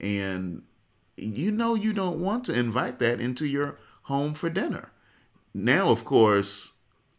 and 0.00 0.62
you 1.18 1.52
know 1.52 1.74
you 1.74 1.92
don't 1.92 2.20
want 2.20 2.46
to 2.46 2.58
invite 2.58 2.98
that 3.00 3.20
into 3.20 3.46
your 3.46 3.78
home 4.04 4.32
for 4.32 4.48
dinner. 4.48 4.92
Now, 5.52 5.90
of 5.90 6.06
course, 6.06 6.72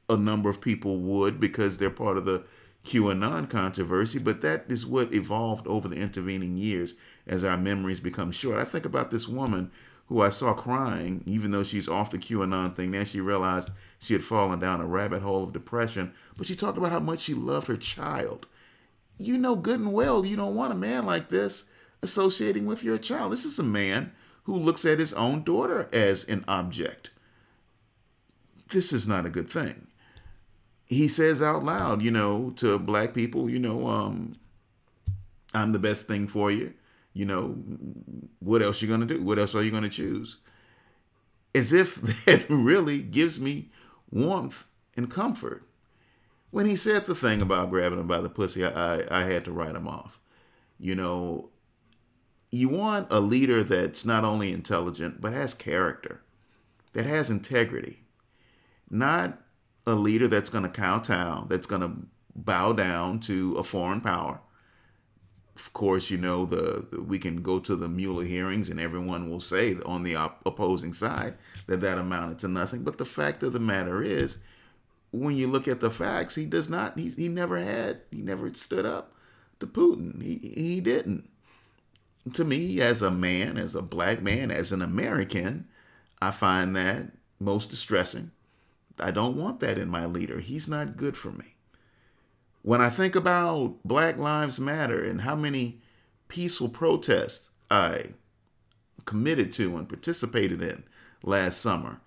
a 0.09 0.17
number 0.17 0.49
of 0.49 0.61
people 0.61 0.97
would 0.97 1.39
because 1.39 1.77
they're 1.77 1.91
part 1.91 2.17
of 2.17 2.25
the 2.25 2.43
QAnon 2.85 3.49
controversy, 3.49 4.19
but 4.19 4.41
that 4.41 4.65
is 4.67 4.85
what 4.85 5.13
evolved 5.13 5.67
over 5.67 5.87
the 5.87 5.95
intervening 5.95 6.57
years 6.57 6.95
as 7.25 7.43
our 7.43 7.57
memories 7.57 7.99
become 7.99 8.31
short. 8.31 8.59
I 8.59 8.65
think 8.65 8.85
about 8.85 9.09
this 9.09 9.27
woman 9.27 9.71
who 10.07 10.21
I 10.21 10.29
saw 10.29 10.53
crying, 10.53 11.23
even 11.25 11.51
though 11.51 11.63
she's 11.63 11.87
off 11.87 12.11
the 12.11 12.17
QAnon 12.17 12.75
thing. 12.75 12.91
Then 12.91 13.05
she 13.05 13.21
realized 13.21 13.71
she 13.99 14.13
had 14.13 14.23
fallen 14.23 14.59
down 14.59 14.81
a 14.81 14.85
rabbit 14.85 15.21
hole 15.21 15.43
of 15.43 15.53
depression, 15.53 16.13
but 16.35 16.45
she 16.45 16.55
talked 16.55 16.77
about 16.77 16.91
how 16.91 16.99
much 16.99 17.21
she 17.21 17.33
loved 17.33 17.67
her 17.67 17.77
child. 17.77 18.47
You 19.17 19.37
know 19.37 19.55
good 19.55 19.79
and 19.79 19.93
well 19.93 20.25
you 20.25 20.35
don't 20.35 20.55
want 20.55 20.73
a 20.73 20.75
man 20.75 21.05
like 21.05 21.29
this 21.29 21.65
associating 22.01 22.65
with 22.65 22.83
your 22.83 22.97
child. 22.97 23.31
This 23.31 23.45
is 23.45 23.57
a 23.59 23.63
man 23.63 24.11
who 24.43 24.57
looks 24.57 24.83
at 24.83 24.99
his 24.99 25.13
own 25.13 25.43
daughter 25.43 25.87
as 25.93 26.25
an 26.25 26.43
object. 26.49 27.11
This 28.71 28.91
is 28.91 29.07
not 29.07 29.25
a 29.25 29.29
good 29.29 29.49
thing 29.49 29.87
he 30.93 31.07
says 31.07 31.41
out 31.41 31.63
loud, 31.63 32.01
you 32.01 32.11
know, 32.11 32.51
to 32.57 32.77
black 32.79 33.13
people, 33.13 33.49
you 33.49 33.59
know, 33.59 33.87
um, 33.87 34.35
I'm 35.53 35.71
the 35.71 35.79
best 35.79 36.07
thing 36.07 36.27
for 36.27 36.51
you. 36.51 36.73
You 37.13 37.25
know, 37.25 37.55
what 38.39 38.61
else 38.61 38.81
you 38.81 38.87
gonna 38.87 39.05
do? 39.05 39.21
What 39.21 39.37
else 39.37 39.53
are 39.55 39.63
you 39.63 39.71
gonna 39.71 39.89
choose? 39.89 40.37
As 41.53 41.71
if 41.71 41.95
that 42.25 42.45
really 42.49 43.03
gives 43.03 43.39
me 43.39 43.69
warmth 44.11 44.65
and 44.97 45.09
comfort. 45.09 45.63
When 46.49 46.65
he 46.65 46.75
said 46.75 47.05
the 47.05 47.15
thing 47.15 47.41
about 47.41 47.69
grabbing 47.69 47.99
him 47.99 48.07
by 48.07 48.21
the 48.21 48.29
pussy, 48.29 48.65
I, 48.65 48.95
I, 48.95 49.21
I 49.21 49.23
had 49.23 49.45
to 49.45 49.51
write 49.51 49.75
him 49.75 49.87
off. 49.87 50.19
You 50.79 50.95
know, 50.95 51.49
you 52.51 52.69
want 52.69 53.07
a 53.09 53.19
leader 53.19 53.63
that's 53.63 54.05
not 54.05 54.23
only 54.23 54.51
intelligent, 54.51 55.19
but 55.19 55.33
has 55.33 55.55
character, 55.55 56.21
that 56.93 57.07
has 57.07 57.31
integrity, 57.31 58.03
not 58.89 59.39
a 59.85 59.95
leader 59.95 60.27
that's 60.27 60.49
going 60.49 60.63
to 60.63 60.69
kowtow, 60.69 61.45
that's 61.49 61.67
going 61.67 61.81
to 61.81 61.91
bow 62.35 62.73
down 62.73 63.19
to 63.21 63.55
a 63.55 63.63
foreign 63.63 64.01
power. 64.01 64.39
Of 65.55 65.71
course, 65.73 66.09
you 66.09 66.17
know 66.17 66.45
the, 66.45 66.87
we 67.05 67.19
can 67.19 67.43
go 67.43 67.59
to 67.59 67.75
the 67.75 67.87
Mueller 67.87 68.23
hearings, 68.23 68.69
and 68.69 68.79
everyone 68.79 69.29
will 69.29 69.39
say 69.39 69.77
on 69.85 70.03
the 70.03 70.15
op- 70.15 70.41
opposing 70.45 70.93
side 70.93 71.35
that 71.67 71.81
that 71.81 71.99
amounted 71.99 72.39
to 72.39 72.47
nothing. 72.47 72.83
But 72.83 72.97
the 72.97 73.05
fact 73.05 73.43
of 73.43 73.53
the 73.53 73.59
matter 73.59 74.01
is, 74.01 74.39
when 75.11 75.37
you 75.37 75.45
look 75.45 75.67
at 75.67 75.79
the 75.79 75.91
facts, 75.91 76.33
he 76.33 76.45
does 76.47 76.71
not. 76.71 76.97
He, 76.97 77.09
he 77.09 77.27
never 77.27 77.59
had. 77.59 78.01
He 78.09 78.23
never 78.23 78.51
stood 78.55 78.85
up 78.85 79.13
to 79.59 79.67
Putin. 79.67 80.23
He 80.23 80.53
he 80.55 80.81
didn't. 80.81 81.29
To 82.33 82.43
me, 82.43 82.81
as 82.81 83.03
a 83.03 83.11
man, 83.11 83.57
as 83.57 83.75
a 83.75 83.81
black 83.83 84.23
man, 84.23 84.49
as 84.49 84.71
an 84.71 84.81
American, 84.81 85.67
I 86.19 86.31
find 86.31 86.75
that 86.75 87.11
most 87.39 87.69
distressing 87.69 88.31
I 88.99 89.11
don't 89.11 89.37
want 89.37 89.59
that 89.61 89.77
in 89.77 89.89
my 89.89 90.05
leader. 90.05 90.39
He's 90.39 90.67
not 90.67 90.97
good 90.97 91.17
for 91.17 91.31
me. 91.31 91.55
When 92.61 92.81
I 92.81 92.89
think 92.89 93.15
about 93.15 93.79
Black 93.83 94.17
Lives 94.17 94.59
Matter 94.59 95.03
and 95.03 95.21
how 95.21 95.35
many 95.35 95.81
peaceful 96.27 96.69
protests 96.69 97.51
I 97.69 98.13
committed 99.05 99.51
to 99.53 99.75
and 99.77 99.89
participated 99.89 100.61
in 100.61 100.83
last 101.23 101.59
summer, 101.59 101.99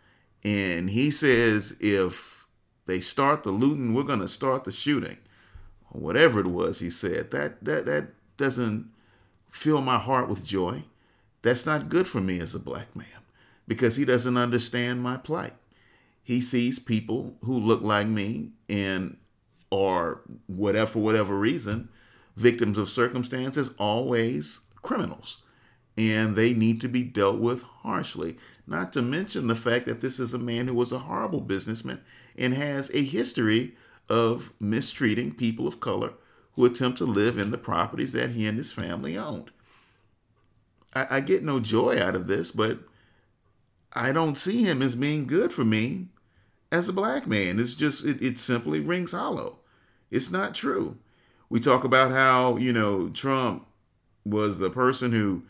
and 0.42 0.90
he 0.90 1.10
says 1.10 1.76
if 1.80 2.46
they 2.86 3.00
start 3.00 3.42
the 3.42 3.50
looting, 3.50 3.92
we're 3.92 4.04
going 4.04 4.20
to 4.20 4.28
start 4.28 4.64
the 4.64 4.72
shooting, 4.72 5.18
or 5.90 6.00
whatever 6.00 6.40
it 6.40 6.46
was 6.46 6.78
he 6.78 6.88
said, 6.88 7.30
that 7.32 7.62
that 7.64 7.84
that 7.86 8.08
doesn't 8.36 8.90
fill 9.50 9.80
my 9.80 9.98
heart 9.98 10.28
with 10.28 10.44
joy. 10.44 10.84
That's 11.42 11.66
not 11.66 11.88
good 11.88 12.08
for 12.08 12.20
me 12.20 12.40
as 12.40 12.54
a 12.54 12.58
black 12.58 12.96
man 12.96 13.06
because 13.68 13.96
he 13.96 14.04
doesn't 14.04 14.36
understand 14.36 15.02
my 15.02 15.16
plight 15.16 15.54
he 16.26 16.40
sees 16.40 16.80
people 16.80 17.36
who 17.44 17.56
look 17.56 17.82
like 17.82 18.08
me 18.08 18.50
and 18.68 19.16
are 19.70 20.22
whatever 20.48 20.86
for 20.86 20.98
whatever 20.98 21.38
reason 21.38 21.88
victims 22.34 22.76
of 22.78 22.88
circumstances 22.88 23.72
always 23.78 24.62
criminals. 24.82 25.38
And 25.96 26.34
they 26.34 26.52
need 26.52 26.80
to 26.80 26.88
be 26.88 27.04
dealt 27.04 27.38
with 27.38 27.62
harshly. 27.62 28.38
Not 28.66 28.92
to 28.94 29.02
mention 29.02 29.46
the 29.46 29.54
fact 29.54 29.86
that 29.86 30.00
this 30.00 30.18
is 30.18 30.34
a 30.34 30.38
man 30.38 30.66
who 30.66 30.74
was 30.74 30.90
a 30.90 30.98
horrible 30.98 31.40
businessman 31.40 32.00
and 32.36 32.54
has 32.54 32.90
a 32.90 33.04
history 33.04 33.76
of 34.08 34.52
mistreating 34.58 35.32
people 35.32 35.68
of 35.68 35.78
color 35.78 36.14
who 36.54 36.64
attempt 36.64 36.98
to 36.98 37.04
live 37.04 37.38
in 37.38 37.52
the 37.52 37.56
properties 37.56 38.12
that 38.14 38.30
he 38.30 38.48
and 38.48 38.58
his 38.58 38.72
family 38.72 39.16
owned. 39.16 39.52
I, 40.92 41.06
I 41.08 41.20
get 41.20 41.44
no 41.44 41.60
joy 41.60 42.02
out 42.02 42.16
of 42.16 42.26
this 42.26 42.50
but 42.50 42.80
I 43.92 44.10
don't 44.10 44.36
see 44.36 44.64
him 44.64 44.82
as 44.82 44.96
being 44.96 45.28
good 45.28 45.52
for 45.52 45.64
me 45.64 46.08
as 46.70 46.88
a 46.88 46.92
black 46.92 47.26
man. 47.26 47.58
It's 47.58 47.74
just 47.74 48.04
it, 48.04 48.22
it 48.22 48.38
simply 48.38 48.80
rings 48.80 49.12
hollow. 49.12 49.58
It's 50.10 50.30
not 50.30 50.54
true. 50.54 50.96
We 51.48 51.60
talk 51.60 51.84
about 51.84 52.10
how, 52.10 52.56
you 52.56 52.72
know, 52.72 53.08
Trump 53.08 53.66
was 54.24 54.58
the 54.58 54.70
person 54.70 55.12
who 55.12 55.44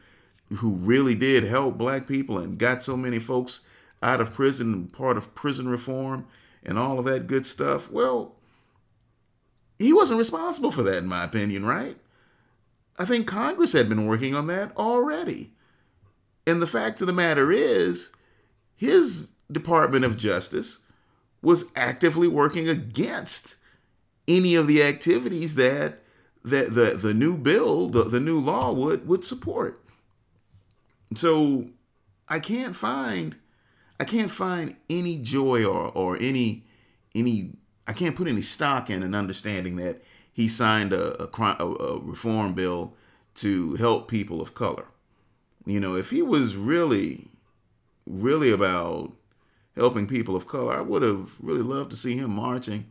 who 0.59 0.77
really 0.77 1.15
did 1.15 1.45
help 1.45 1.77
black 1.77 2.07
people 2.07 2.39
and 2.39 2.59
got 2.59 2.83
so 2.83 2.97
many 2.97 3.19
folks 3.19 3.63
out 4.03 4.21
of 4.21 4.33
prison, 4.33 4.87
part 4.89 5.17
of 5.17 5.35
prison 5.35 5.69
reform 5.69 6.27
and 6.65 6.79
all 6.79 6.99
of 6.99 7.05
that 7.07 7.27
good 7.27 7.45
stuff. 7.45 7.91
Well, 7.91 8.37
he 9.79 9.93
wasn't 9.93 10.19
responsible 10.19 10.71
for 10.71 10.83
that 10.85 10.99
in 10.99 11.07
my 11.07 11.25
opinion, 11.25 11.65
right? 11.65 11.97
I 12.99 13.05
think 13.05 13.27
Congress 13.27 13.73
had 13.73 13.89
been 13.89 14.07
working 14.07 14.35
on 14.35 14.47
that 14.47 14.77
already. 14.77 15.53
And 16.47 16.63
the 16.63 16.67
fact 16.67 17.01
of 17.01 17.07
the 17.07 17.13
matter 17.13 17.51
is, 17.51 18.13
his 18.77 19.31
Department 19.51 20.05
of 20.05 20.17
Justice 20.17 20.81
was 21.47 21.71
actively 21.77 22.27
working 22.27 22.69
against 22.69 23.55
any 24.27 24.57
of 24.57 24.67
the 24.67 24.83
activities 24.83 25.55
that 25.55 26.01
that 26.43 26.75
the, 26.75 26.91
the 26.91 27.15
new 27.15 27.37
bill, 27.37 27.89
the, 27.89 28.03
the 28.03 28.19
new 28.19 28.41
law 28.41 28.73
would 28.73 29.07
would 29.07 29.25
support. 29.25 29.81
So 31.15 31.69
I 32.29 32.41
can't 32.41 32.75
find 32.75 33.37
I 34.01 34.05
can't 34.05 34.31
find 34.33 34.75
any 34.91 35.19
joy 35.19 35.65
or 35.65 35.93
or 35.95 36.17
any 36.17 36.65
any 37.15 37.53
I 37.87 37.93
can't 37.93 38.17
put 38.17 38.27
any 38.27 38.43
stock 38.43 38.91
in 38.91 39.05
an 39.05 39.15
understanding 39.15 39.77
that 39.77 40.03
he 40.33 40.49
signed 40.49 40.93
a, 40.93 41.23
a, 41.23 41.29
a, 41.61 41.65
a 41.65 42.01
reform 42.01 42.55
bill 42.55 42.95
to 43.37 43.77
help 43.77 44.09
people 44.09 44.43
of 44.43 44.53
color. 44.53 44.87
You 45.65 45.79
know, 45.79 45.95
if 45.95 46.11
he 46.11 46.23
was 46.23 46.57
really, 46.57 47.29
really 48.05 48.51
about 48.51 49.13
helping 49.77 50.07
people 50.07 50.35
of 50.35 50.47
color, 50.47 50.75
I 50.77 50.81
would 50.81 51.03
have 51.03 51.37
really 51.41 51.63
loved 51.63 51.91
to 51.91 51.97
see 51.97 52.17
him 52.17 52.31
marching 52.31 52.87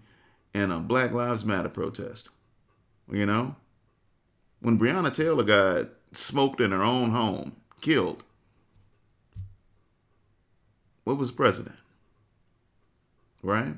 in 0.54 0.72
a 0.72 0.80
Black 0.80 1.12
Lives 1.12 1.44
Matter 1.44 1.70
protest. 1.70 2.30
You 3.12 3.26
know, 3.26 3.56
when 4.62 4.80
Breonna 4.80 5.14
Taylor 5.14 5.44
got 5.44 5.90
smoked 6.14 6.62
in 6.62 6.72
her 6.72 6.84
own 6.84 7.12
home, 7.12 7.56
killed, 7.82 8.24
what 11.04 11.18
was 11.18 11.32
the 11.32 11.38
president? 11.38 11.76
Right? 13.44 13.76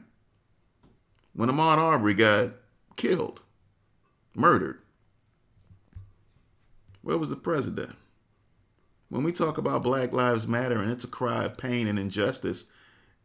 When 1.33 1.49
Ahmaud 1.49 1.77
Arbery 1.77 2.13
got 2.13 2.51
killed, 2.95 3.41
murdered, 4.33 4.79
where 7.01 7.17
was 7.17 7.29
the 7.29 7.35
president? 7.35 7.95
When 9.09 9.23
we 9.23 9.31
talk 9.31 9.57
about 9.57 9.83
Black 9.83 10.11
Lives 10.13 10.47
Matter 10.47 10.81
and 10.81 10.91
it's 10.91 11.03
a 11.05 11.09
cry 11.09 11.45
of 11.45 11.57
pain 11.57 11.87
and 11.87 11.97
injustice, 11.97 12.65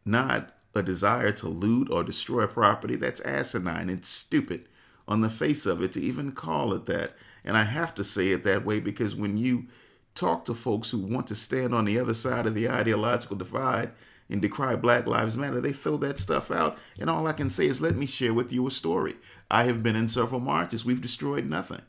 not 0.04 0.52
a 0.74 0.82
desire 0.82 1.32
to 1.32 1.48
loot 1.48 1.90
or 1.90 2.02
destroy 2.02 2.46
property, 2.46 2.96
that's 2.96 3.20
asinine 3.22 3.90
and 3.90 4.04
stupid 4.04 4.68
on 5.06 5.20
the 5.20 5.30
face 5.30 5.66
of 5.66 5.82
it 5.82 5.92
to 5.92 6.00
even 6.00 6.32
call 6.32 6.72
it 6.72 6.86
that. 6.86 7.12
And 7.44 7.56
I 7.56 7.64
have 7.64 7.94
to 7.96 8.04
say 8.04 8.28
it 8.28 8.44
that 8.44 8.64
way 8.64 8.80
because 8.80 9.16
when 9.16 9.36
you 9.36 9.66
talk 10.14 10.44
to 10.44 10.54
folks 10.54 10.90
who 10.90 10.98
want 10.98 11.26
to 11.28 11.34
stand 11.34 11.74
on 11.74 11.84
the 11.84 11.98
other 11.98 12.14
side 12.14 12.46
of 12.46 12.54
the 12.54 12.68
ideological 12.68 13.36
divide 13.36 13.90
and 14.30 14.40
decry 14.40 14.76
Black 14.76 15.06
Lives 15.06 15.36
Matter, 15.36 15.60
they 15.60 15.72
throw 15.72 15.96
that 15.98 16.18
stuff 16.18 16.50
out. 16.50 16.78
And 16.98 17.10
all 17.10 17.26
I 17.26 17.32
can 17.32 17.50
say 17.50 17.66
is, 17.66 17.80
let 17.80 17.96
me 17.96 18.06
share 18.06 18.32
with 18.32 18.52
you 18.52 18.66
a 18.66 18.70
story. 18.70 19.14
I 19.50 19.64
have 19.64 19.82
been 19.82 19.96
in 19.96 20.08
several 20.08 20.40
marches. 20.40 20.84
We've 20.84 21.00
destroyed 21.00 21.46
nothing. 21.46 21.82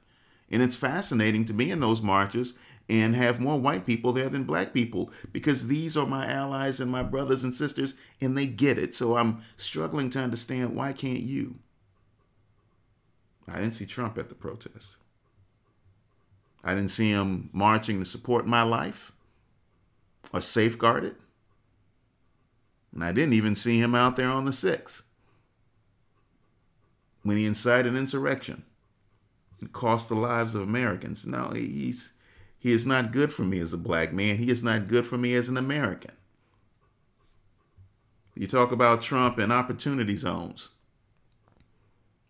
And 0.51 0.61
it's 0.61 0.75
fascinating 0.75 1.45
to 1.45 1.53
be 1.53 1.71
in 1.71 1.79
those 1.79 2.01
marches 2.01 2.53
and 2.89 3.15
have 3.15 3.39
more 3.39 3.59
white 3.59 3.85
people 3.85 4.11
there 4.11 4.29
than 4.29 4.43
black 4.43 4.73
people 4.73 5.11
because 5.31 5.67
these 5.67 5.95
are 5.95 6.05
my 6.05 6.25
allies 6.25 6.79
and 6.79 6.91
my 6.91 7.01
brothers 7.01 7.43
and 7.43 7.53
sisters 7.53 7.95
and 8.19 8.37
they 8.37 8.45
get 8.45 8.77
it. 8.77 8.93
So 8.93 9.17
I'm 9.17 9.41
struggling 9.57 10.09
to 10.11 10.19
understand 10.19 10.75
why 10.75 10.93
can't 10.93 11.21
you? 11.21 11.55
I 13.47 13.55
didn't 13.55 13.71
see 13.71 13.85
Trump 13.85 14.17
at 14.17 14.29
the 14.29 14.35
protest. 14.35 14.97
I 16.63 16.75
didn't 16.75 16.91
see 16.91 17.09
him 17.09 17.49
marching 17.51 17.99
to 17.99 18.05
support 18.05 18.47
my 18.47 18.63
life 18.63 19.11
or 20.33 20.41
safeguard 20.41 21.03
it. 21.03 21.15
And 22.93 23.03
I 23.03 23.11
didn't 23.11 23.33
even 23.33 23.55
see 23.55 23.79
him 23.79 23.95
out 23.95 24.15
there 24.15 24.29
on 24.29 24.45
the 24.45 24.51
6th 24.51 25.03
when 27.23 27.37
he 27.37 27.45
incited 27.45 27.95
insurrection 27.95 28.63
cost 29.71 30.09
the 30.09 30.15
lives 30.15 30.55
of 30.55 30.61
Americans. 30.61 31.25
No, 31.25 31.51
he's 31.51 32.11
he 32.59 32.71
is 32.71 32.85
not 32.85 33.11
good 33.11 33.33
for 33.33 33.43
me 33.43 33.59
as 33.59 33.73
a 33.73 33.77
black 33.77 34.13
man. 34.13 34.37
He 34.37 34.49
is 34.49 34.63
not 34.63 34.87
good 34.87 35.05
for 35.05 35.17
me 35.17 35.35
as 35.35 35.49
an 35.49 35.57
American. 35.57 36.11
You 38.35 38.47
talk 38.47 38.71
about 38.71 39.01
Trump 39.01 39.37
and 39.37 39.51
opportunity 39.51 40.15
zones. 40.15 40.69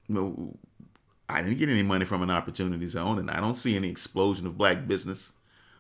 No, 0.09 0.57
I 1.29 1.41
didn't 1.41 1.59
get 1.59 1.69
any 1.69 1.83
money 1.83 2.05
from 2.05 2.21
an 2.21 2.29
opportunity 2.29 2.87
zone, 2.87 3.19
and 3.19 3.31
I 3.31 3.39
don't 3.39 3.55
see 3.55 3.75
any 3.75 3.89
explosion 3.89 4.45
of 4.45 4.57
black 4.57 4.87
business 4.87 5.33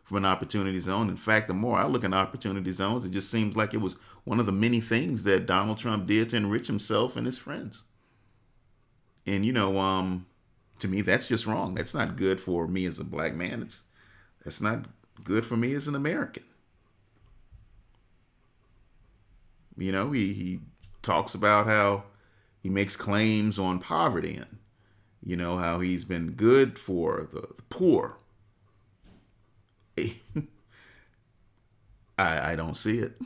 from 0.03 0.17
an 0.17 0.25
opportunity 0.25 0.79
zone. 0.79 1.09
In 1.09 1.17
fact, 1.17 1.47
the 1.47 1.53
more 1.53 1.77
I 1.77 1.85
look 1.85 2.03
at 2.03 2.13
opportunity 2.13 2.71
zones, 2.71 3.05
it 3.05 3.11
just 3.11 3.29
seems 3.29 3.55
like 3.55 3.73
it 3.73 3.81
was 3.81 3.95
one 4.23 4.39
of 4.39 4.45
the 4.45 4.51
many 4.51 4.79
things 4.79 5.23
that 5.25 5.45
Donald 5.45 5.77
Trump 5.77 6.07
did 6.07 6.29
to 6.29 6.37
enrich 6.37 6.67
himself 6.67 7.15
and 7.15 7.25
his 7.25 7.39
friends. 7.39 7.83
And 9.25 9.45
you 9.45 9.53
know, 9.53 9.79
um, 9.79 10.25
to 10.83 10.89
me, 10.89 11.01
that's 11.01 11.27
just 11.27 11.47
wrong. 11.47 11.75
That's 11.75 11.95
not 11.95 12.17
good 12.17 12.39
for 12.41 12.67
me 12.67 12.85
as 12.85 12.99
a 12.99 13.05
black 13.05 13.35
man. 13.35 13.63
It's 13.63 13.83
that's 14.43 14.61
not 14.61 14.85
good 15.23 15.45
for 15.45 15.57
me 15.57 15.73
as 15.73 15.87
an 15.87 15.95
American. 15.95 16.43
You 19.77 19.91
know, 19.91 20.11
he, 20.11 20.33
he 20.33 20.59
talks 21.01 21.33
about 21.35 21.65
how 21.65 22.03
he 22.61 22.69
makes 22.69 22.95
claims 22.95 23.57
on 23.59 23.79
poverty 23.79 24.35
and, 24.35 24.57
you 25.23 25.35
know, 25.35 25.57
how 25.57 25.79
he's 25.79 26.03
been 26.05 26.31
good 26.31 26.77
for 26.79 27.27
the, 27.31 27.41
the 27.41 27.63
poor 27.69 28.17
I, 32.17 32.51
I 32.51 32.55
don't 32.55 32.77
see 32.77 32.99
it. 32.99 33.13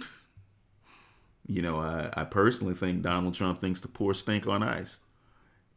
You 1.49 1.61
know, 1.61 1.77
I, 1.77 2.09
I 2.13 2.23
personally 2.25 2.73
think 2.73 3.01
Donald 3.03 3.33
Trump 3.33 3.61
thinks 3.61 3.79
the 3.79 3.87
poor 3.87 4.13
stink 4.13 4.47
on 4.47 4.61
ice. 4.61 4.99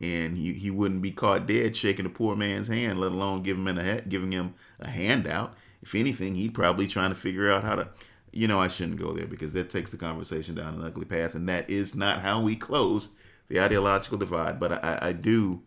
And 0.01 0.39
he, 0.39 0.55
he 0.55 0.71
wouldn't 0.71 1.03
be 1.03 1.11
caught 1.11 1.47
dead 1.47 1.77
shaking 1.77 2.07
a 2.07 2.11
poor 2.11 2.35
man's 2.35 2.69
hand, 2.69 2.99
let 2.99 3.13
alone 3.13 3.43
giving 3.43 3.67
him 3.67 3.79
a 3.79 4.01
giving 4.03 4.33
him 4.33 4.55
a 4.79 4.89
handout. 4.89 5.55
If 5.83 5.95
anything, 5.95 6.35
he'd 6.35 6.55
probably 6.55 6.87
trying 6.87 7.11
to 7.11 7.17
figure 7.17 7.51
out 7.51 7.65
how 7.65 7.75
to, 7.75 7.89
you 8.33 8.49
know, 8.49 8.59
I 8.59 8.69
shouldn't 8.69 9.01
go 9.01 9.13
there 9.13 9.27
because 9.27 9.53
that 9.53 9.71
takes 9.71 9.91
the 9.91 9.97
conversation 9.97 10.55
down 10.55 10.75
an 10.75 10.85
ugly 10.85 11.05
path, 11.05 11.35
and 11.35 11.49
that 11.49 11.69
is 11.69 11.95
not 11.95 12.21
how 12.21 12.41
we 12.41 12.57
close 12.57 13.11
the 13.49 13.61
ideological 13.61 14.19
divide. 14.19 14.59
But 14.59 14.85
I, 14.85 14.99
I 15.03 15.13
do, 15.13 15.63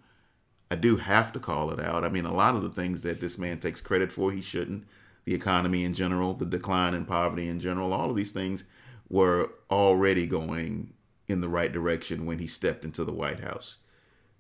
I 0.72 0.76
do 0.76 0.98
have 0.98 1.32
to 1.34 1.40
call 1.40 1.70
it 1.72 1.80
out. 1.80 2.04
I 2.04 2.10
mean, 2.10 2.26
a 2.26 2.34
lot 2.34 2.56
of 2.56 2.64
the 2.64 2.70
things 2.70 3.04
that 3.04 3.22
this 3.22 3.38
man 3.38 3.60
takes 3.60 3.82
credit 3.82 4.12
for, 4.12 4.32
he 4.32 4.42
shouldn't 4.42 4.86
the 5.26 5.34
economy 5.34 5.84
in 5.84 5.94
general, 5.94 6.34
the 6.34 6.46
decline 6.46 6.94
in 6.94 7.06
poverty 7.06 7.48
in 7.48 7.60
general, 7.60 7.94
all 7.94 8.10
of 8.10 8.16
these 8.16 8.32
things 8.32 8.66
were 9.10 9.52
already 9.70 10.28
going 10.28 10.94
in 11.28 11.42
the 11.42 11.50
right 11.50 11.72
direction 11.72 12.26
when 12.26 12.40
he 12.40 12.48
stepped 12.48 12.84
into 12.84 13.04
the 13.04 13.14
White 13.14 13.40
House. 13.40 13.78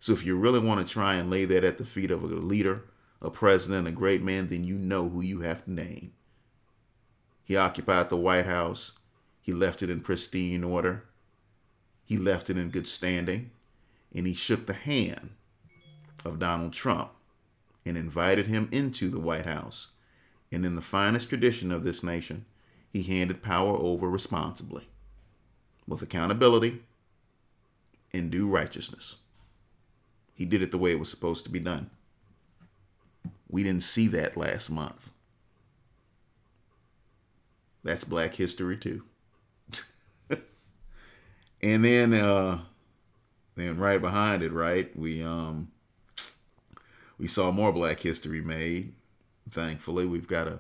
So 0.04 0.12
if 0.12 0.26
you 0.26 0.36
really 0.36 0.60
want 0.60 0.86
to 0.86 0.94
try 0.94 1.16
and 1.16 1.30
lay 1.30 1.46
that 1.46 1.64
at 1.64 1.78
the 1.78 1.86
feet 1.86 2.12
of 2.12 2.24
a 2.24 2.28
leader, 2.28 2.84
a 3.22 3.32
president, 3.32 3.88
a 3.88 3.92
great 3.92 4.22
man, 4.22 4.48
then 4.48 4.66
you 4.66 4.76
know 4.76 5.08
who 5.08 5.22
you 5.22 5.40
have 5.40 5.64
to 5.64 5.72
name. 5.72 6.12
He 7.46 7.56
occupied 7.56 8.10
the 8.10 8.18
White 8.18 8.46
House. 8.46 8.92
He 9.40 9.54
left 9.54 9.82
it 9.82 9.90
in 9.90 10.02
pristine 10.02 10.62
order. 10.62 11.06
He 12.04 12.18
left 12.18 12.50
it 12.50 12.58
in 12.58 12.68
good 12.70 12.86
standing. 12.86 13.52
And 14.14 14.28
he 14.28 14.34
shook 14.34 14.66
the 14.66 14.74
hand 14.74 15.30
of 16.26 16.38
Donald 16.38 16.74
Trump 16.74 17.12
and 17.86 17.98
invited 17.98 18.48
him 18.48 18.68
into 18.74 19.10
the 19.10 19.22
White 19.22 19.46
House 19.46 19.88
and 20.52 20.66
in 20.66 20.76
the 20.76 20.82
finest 20.82 21.30
tradition 21.30 21.72
of 21.72 21.86
this 21.86 22.04
nation, 22.04 22.44
he 22.92 23.04
handed 23.04 23.42
power 23.42 23.78
over 23.78 24.10
responsibly, 24.10 24.90
with 25.88 26.02
accountability 26.02 26.82
and 28.12 28.30
due 28.30 28.50
righteousness. 28.50 29.16
He 30.34 30.46
did 30.46 30.62
it 30.62 30.72
the 30.72 30.78
way 30.78 30.92
it 30.92 31.00
was 31.00 31.10
supposed 31.10 31.44
to 31.46 31.52
be 31.52 31.60
done. 31.60 31.90
We 33.50 33.64
didn't 33.64 33.84
see 33.84 34.08
that 34.08 34.36
last 34.36 34.70
month. 34.70 35.12
That's 37.84 38.04
black 38.04 38.36
history 38.36 38.78
too. 38.78 39.04
and 41.62 41.86
then 41.86 42.14
uh 42.14 42.62
then 43.56 43.78
right 43.78 44.02
behind 44.02 44.42
it, 44.42 44.52
right, 44.52 44.96
we 44.98 45.22
um 45.22 45.72
we 47.18 47.28
saw 47.28 47.52
more 47.52 47.72
black 47.72 48.00
history 48.00 48.42
made 48.42 48.94
Thankfully, 49.50 50.06
we've 50.06 50.28
got 50.28 50.48
a, 50.48 50.60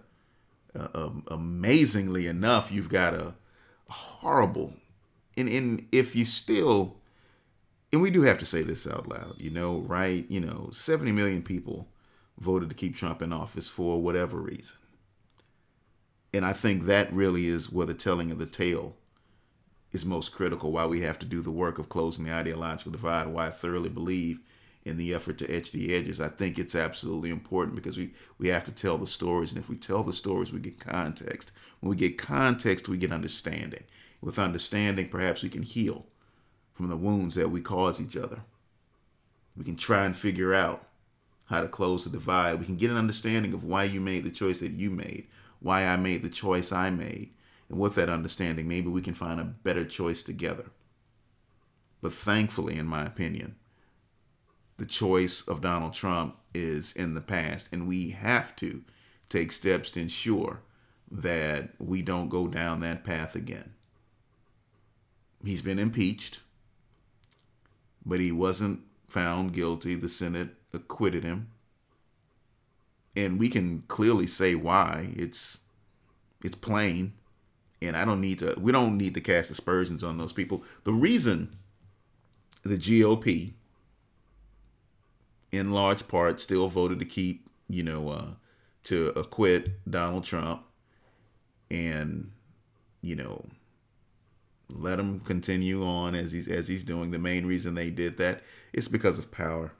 a, 0.75 0.79
a 0.79 1.11
amazingly 1.31 2.27
enough, 2.27 2.71
you've 2.71 2.89
got 2.89 3.13
a, 3.13 3.33
a 3.89 3.93
horrible, 3.93 4.73
and 5.37 5.47
and 5.47 5.87
if 5.91 6.15
you 6.15 6.25
still, 6.25 6.97
and 7.93 8.01
we 8.01 8.09
do 8.09 8.23
have 8.23 8.39
to 8.39 8.45
say 8.45 8.63
this 8.63 8.87
out 8.87 9.07
loud, 9.07 9.35
you 9.39 9.51
know, 9.51 9.77
right? 9.81 10.25
You 10.27 10.39
know, 10.39 10.69
70 10.73 11.11
million 11.11 11.43
people 11.43 11.87
voted 12.39 12.69
to 12.69 12.75
keep 12.75 12.95
Trump 12.95 13.21
in 13.21 13.31
office 13.31 13.67
for 13.67 14.01
whatever 14.01 14.37
reason. 14.37 14.77
And 16.33 16.43
I 16.43 16.53
think 16.53 16.83
that 16.83 17.13
really 17.13 17.45
is 17.45 17.71
where 17.71 17.85
the 17.85 17.93
telling 17.93 18.31
of 18.31 18.39
the 18.39 18.47
tale 18.47 18.95
is 19.91 20.07
most 20.07 20.33
critical, 20.33 20.71
why 20.71 20.87
we 20.87 21.01
have 21.01 21.19
to 21.19 21.25
do 21.27 21.41
the 21.41 21.51
work 21.51 21.77
of 21.77 21.87
closing 21.87 22.25
the 22.25 22.33
ideological 22.33 22.91
divide, 22.91 23.27
why 23.27 23.45
I 23.45 23.51
thoroughly 23.51 23.89
believe 23.89 24.39
in 24.83 24.97
the 24.97 25.13
effort 25.13 25.37
to 25.37 25.55
etch 25.55 25.71
the 25.71 25.93
edges. 25.93 26.19
I 26.19 26.29
think 26.29 26.57
it's 26.57 26.73
absolutely 26.73 27.29
important 27.29 27.75
because 27.75 27.95
we, 27.95 28.13
we 28.39 28.47
have 28.47 28.65
to 28.65 28.71
tell 28.71 28.97
the 28.97 29.05
stories. 29.05 29.51
And 29.51 29.61
if 29.61 29.69
we 29.69 29.75
tell 29.75 30.01
the 30.01 30.13
stories, 30.13 30.51
we 30.51 30.59
get 30.59 30.79
context. 30.79 31.51
When 31.79 31.91
we 31.91 31.95
get 31.95 32.17
context, 32.17 32.89
we 32.89 32.97
get 32.97 33.11
understanding. 33.11 33.83
With 34.19 34.39
understanding, 34.39 35.09
perhaps 35.09 35.43
we 35.43 35.49
can 35.49 35.61
heal 35.61 36.07
from 36.73 36.87
the 36.87 36.97
wounds 36.97 37.35
that 37.35 37.51
we 37.51 37.61
cause 37.61 38.01
each 38.01 38.17
other. 38.17 38.41
We 39.55 39.63
can 39.63 39.75
try 39.75 40.05
and 40.05 40.15
figure 40.15 40.53
out 40.53 40.87
how 41.45 41.61
to 41.61 41.67
close 41.67 42.03
the 42.03 42.09
divide. 42.09 42.59
We 42.59 42.65
can 42.65 42.77
get 42.77 42.91
an 42.91 42.97
understanding 42.97 43.53
of 43.53 43.63
why 43.63 43.83
you 43.83 44.01
made 44.01 44.23
the 44.23 44.31
choice 44.31 44.61
that 44.61 44.71
you 44.71 44.89
made, 44.89 45.27
why 45.59 45.85
I 45.85 45.97
made 45.97 46.23
the 46.23 46.29
choice 46.29 46.71
I 46.71 46.89
made. 46.89 47.31
And 47.69 47.79
with 47.79 47.95
that 47.95 48.09
understanding, 48.09 48.67
maybe 48.67 48.87
we 48.89 49.01
can 49.01 49.13
find 49.13 49.39
a 49.39 49.43
better 49.43 49.85
choice 49.85 50.23
together. 50.23 50.65
But 52.01 52.13
thankfully, 52.13 52.77
in 52.77 52.85
my 52.85 53.05
opinion, 53.05 53.55
the 54.77 54.85
choice 54.85 55.47
of 55.47 55.61
Donald 55.61 55.93
Trump 55.93 56.35
is 56.53 56.93
in 56.93 57.13
the 57.13 57.21
past, 57.21 57.71
and 57.71 57.87
we 57.87 58.09
have 58.09 58.55
to 58.57 58.83
take 59.29 59.51
steps 59.51 59.91
to 59.91 60.01
ensure 60.01 60.61
that 61.09 61.69
we 61.79 62.01
don't 62.01 62.29
go 62.29 62.47
down 62.47 62.79
that 62.79 63.03
path 63.03 63.35
again. 63.35 63.73
He's 65.43 65.61
been 65.61 65.79
impeached, 65.79 66.41
but 68.05 68.19
he 68.19 68.31
wasn't 68.31 68.81
found 69.07 69.53
guilty. 69.53 69.95
The 69.95 70.09
Senate 70.09 70.49
acquitted 70.73 71.23
him. 71.23 71.49
And 73.15 73.39
we 73.39 73.49
can 73.49 73.83
clearly 73.87 74.27
say 74.27 74.55
why. 74.55 75.13
It's 75.15 75.59
it's 76.43 76.55
plain. 76.55 77.13
And 77.81 77.95
I 77.95 78.05
don't 78.05 78.21
need 78.21 78.39
to 78.39 78.55
we 78.59 78.71
don't 78.71 78.97
need 78.97 79.13
to 79.13 79.21
cast 79.21 79.51
aspersions 79.51 80.03
on 80.03 80.17
those 80.17 80.33
people. 80.33 80.63
The 80.83 80.93
reason 80.93 81.55
the 82.63 82.75
GOP 82.75 83.53
in 85.51 85.71
large 85.71 86.07
part 86.07 86.39
still 86.39 86.67
voted 86.67 86.97
to 86.99 87.05
keep, 87.05 87.47
you 87.69 87.83
know, 87.83 88.09
uh, 88.09 88.27
to 88.85 89.09
acquit 89.09 89.69
Donald 89.89 90.23
Trump 90.23 90.63
and 91.69 92.31
you 93.01 93.15
know 93.15 93.45
let 94.75 94.99
him 94.99 95.19
continue 95.19 95.85
on 95.85 96.15
as 96.15 96.31
he's 96.31 96.47
as 96.47 96.67
he's 96.67 96.83
doing. 96.83 97.11
The 97.11 97.19
main 97.19 97.45
reason 97.45 97.75
they 97.75 97.91
did 97.91 98.17
that 98.17 98.41
is 98.73 98.87
because 98.87 99.19
of 99.19 99.31
power. 99.31 99.73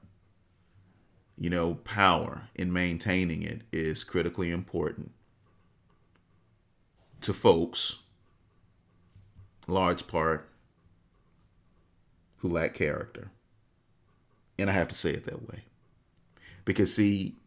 You 1.38 1.50
know, 1.50 1.76
power 1.76 2.50
in 2.54 2.72
maintaining 2.72 3.42
it 3.44 3.64
is 3.72 4.04
critically 4.04 4.52
important 4.52 5.12
to 7.22 7.34
folks, 7.34 8.00
large 9.68 10.08
part, 10.08 10.50
who 12.38 12.50
lack 12.50 12.74
character. 12.76 13.32
And 14.60 14.70
I 14.70 14.74
have 14.74 14.90
to 14.90 14.96
say 14.96 15.12
it 15.12 15.26
that 15.26 15.50
way. 15.50 15.64
Because, 16.66 16.94
see, 16.94 17.38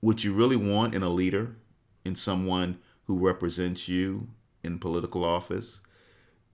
what 0.00 0.22
you 0.22 0.34
really 0.34 0.56
want 0.56 0.94
in 0.94 1.02
a 1.02 1.08
leader, 1.08 1.56
in 2.04 2.14
someone 2.14 2.78
who 3.06 3.18
represents 3.18 3.88
you 3.88 4.28
in 4.62 4.78
political 4.78 5.24
office, 5.24 5.80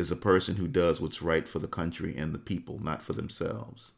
is 0.00 0.10
a 0.10 0.16
person 0.16 0.56
who 0.56 0.66
does 0.66 1.00
what's 1.00 1.22
right 1.22 1.46
for 1.46 1.60
the 1.60 1.68
country 1.68 2.16
and 2.16 2.34
the 2.34 2.38
people, 2.38 2.82
not 2.82 3.02
for 3.02 3.12
themselves. 3.12 3.92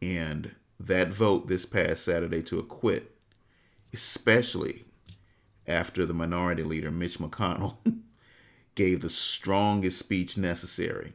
And 0.00 0.54
that 0.80 1.08
vote 1.08 1.48
this 1.48 1.66
past 1.66 2.04
Saturday 2.04 2.42
to 2.44 2.58
acquit, 2.58 3.14
especially 3.92 4.86
after 5.66 6.06
the 6.06 6.14
minority 6.14 6.62
leader, 6.62 6.90
Mitch 6.90 7.18
McConnell, 7.18 7.76
gave 8.74 9.00
the 9.00 9.10
strongest 9.10 9.98
speech 9.98 10.38
necessary, 10.38 11.12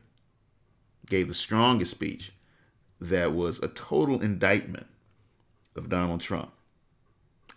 gave 1.09 1.27
the 1.27 1.33
strongest 1.33 1.91
speech 1.91 2.33
that 3.01 3.33
was 3.33 3.59
a 3.59 3.67
total 3.67 4.21
indictment 4.21 4.87
of 5.75 5.89
Donald 5.89 6.21
Trump. 6.21 6.51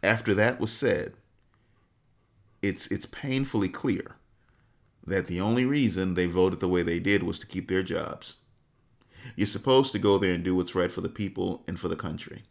After 0.03 0.35
that 0.35 0.61
was 0.61 0.73
said, 0.73 1.15
it's 2.63 2.87
it's 2.89 3.07
painfully 3.07 3.69
clear 3.69 4.17
that 5.07 5.27
the 5.27 5.41
only 5.41 5.65
reason 5.65 6.15
they 6.15 6.27
voted 6.27 6.61
the 6.61 6.69
way 6.69 6.83
they 6.83 7.01
did 7.01 7.23
was 7.23 7.39
to 7.39 7.47
keep 7.47 7.69
their 7.69 7.83
jobs. 7.83 8.35
You're 9.37 9.47
supposed 9.47 9.93
to 9.93 9.99
go 9.99 10.19
there 10.19 10.33
and 10.33 10.45
do 10.45 10.55
what's 10.55 10.75
right 10.75 10.93
for 10.93 11.01
the 11.01 11.09
people 11.09 11.65
and 11.67 11.79
for 11.79 11.89
the 11.89 11.97
country. 11.97 12.43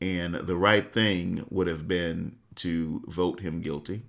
And 0.00 0.34
the 0.34 0.56
right 0.56 0.92
thing 0.92 1.46
would 1.50 1.66
have 1.66 1.88
been 1.88 2.36
to 2.56 3.02
vote 3.06 3.40
him 3.40 3.60
guilty, 3.60 4.02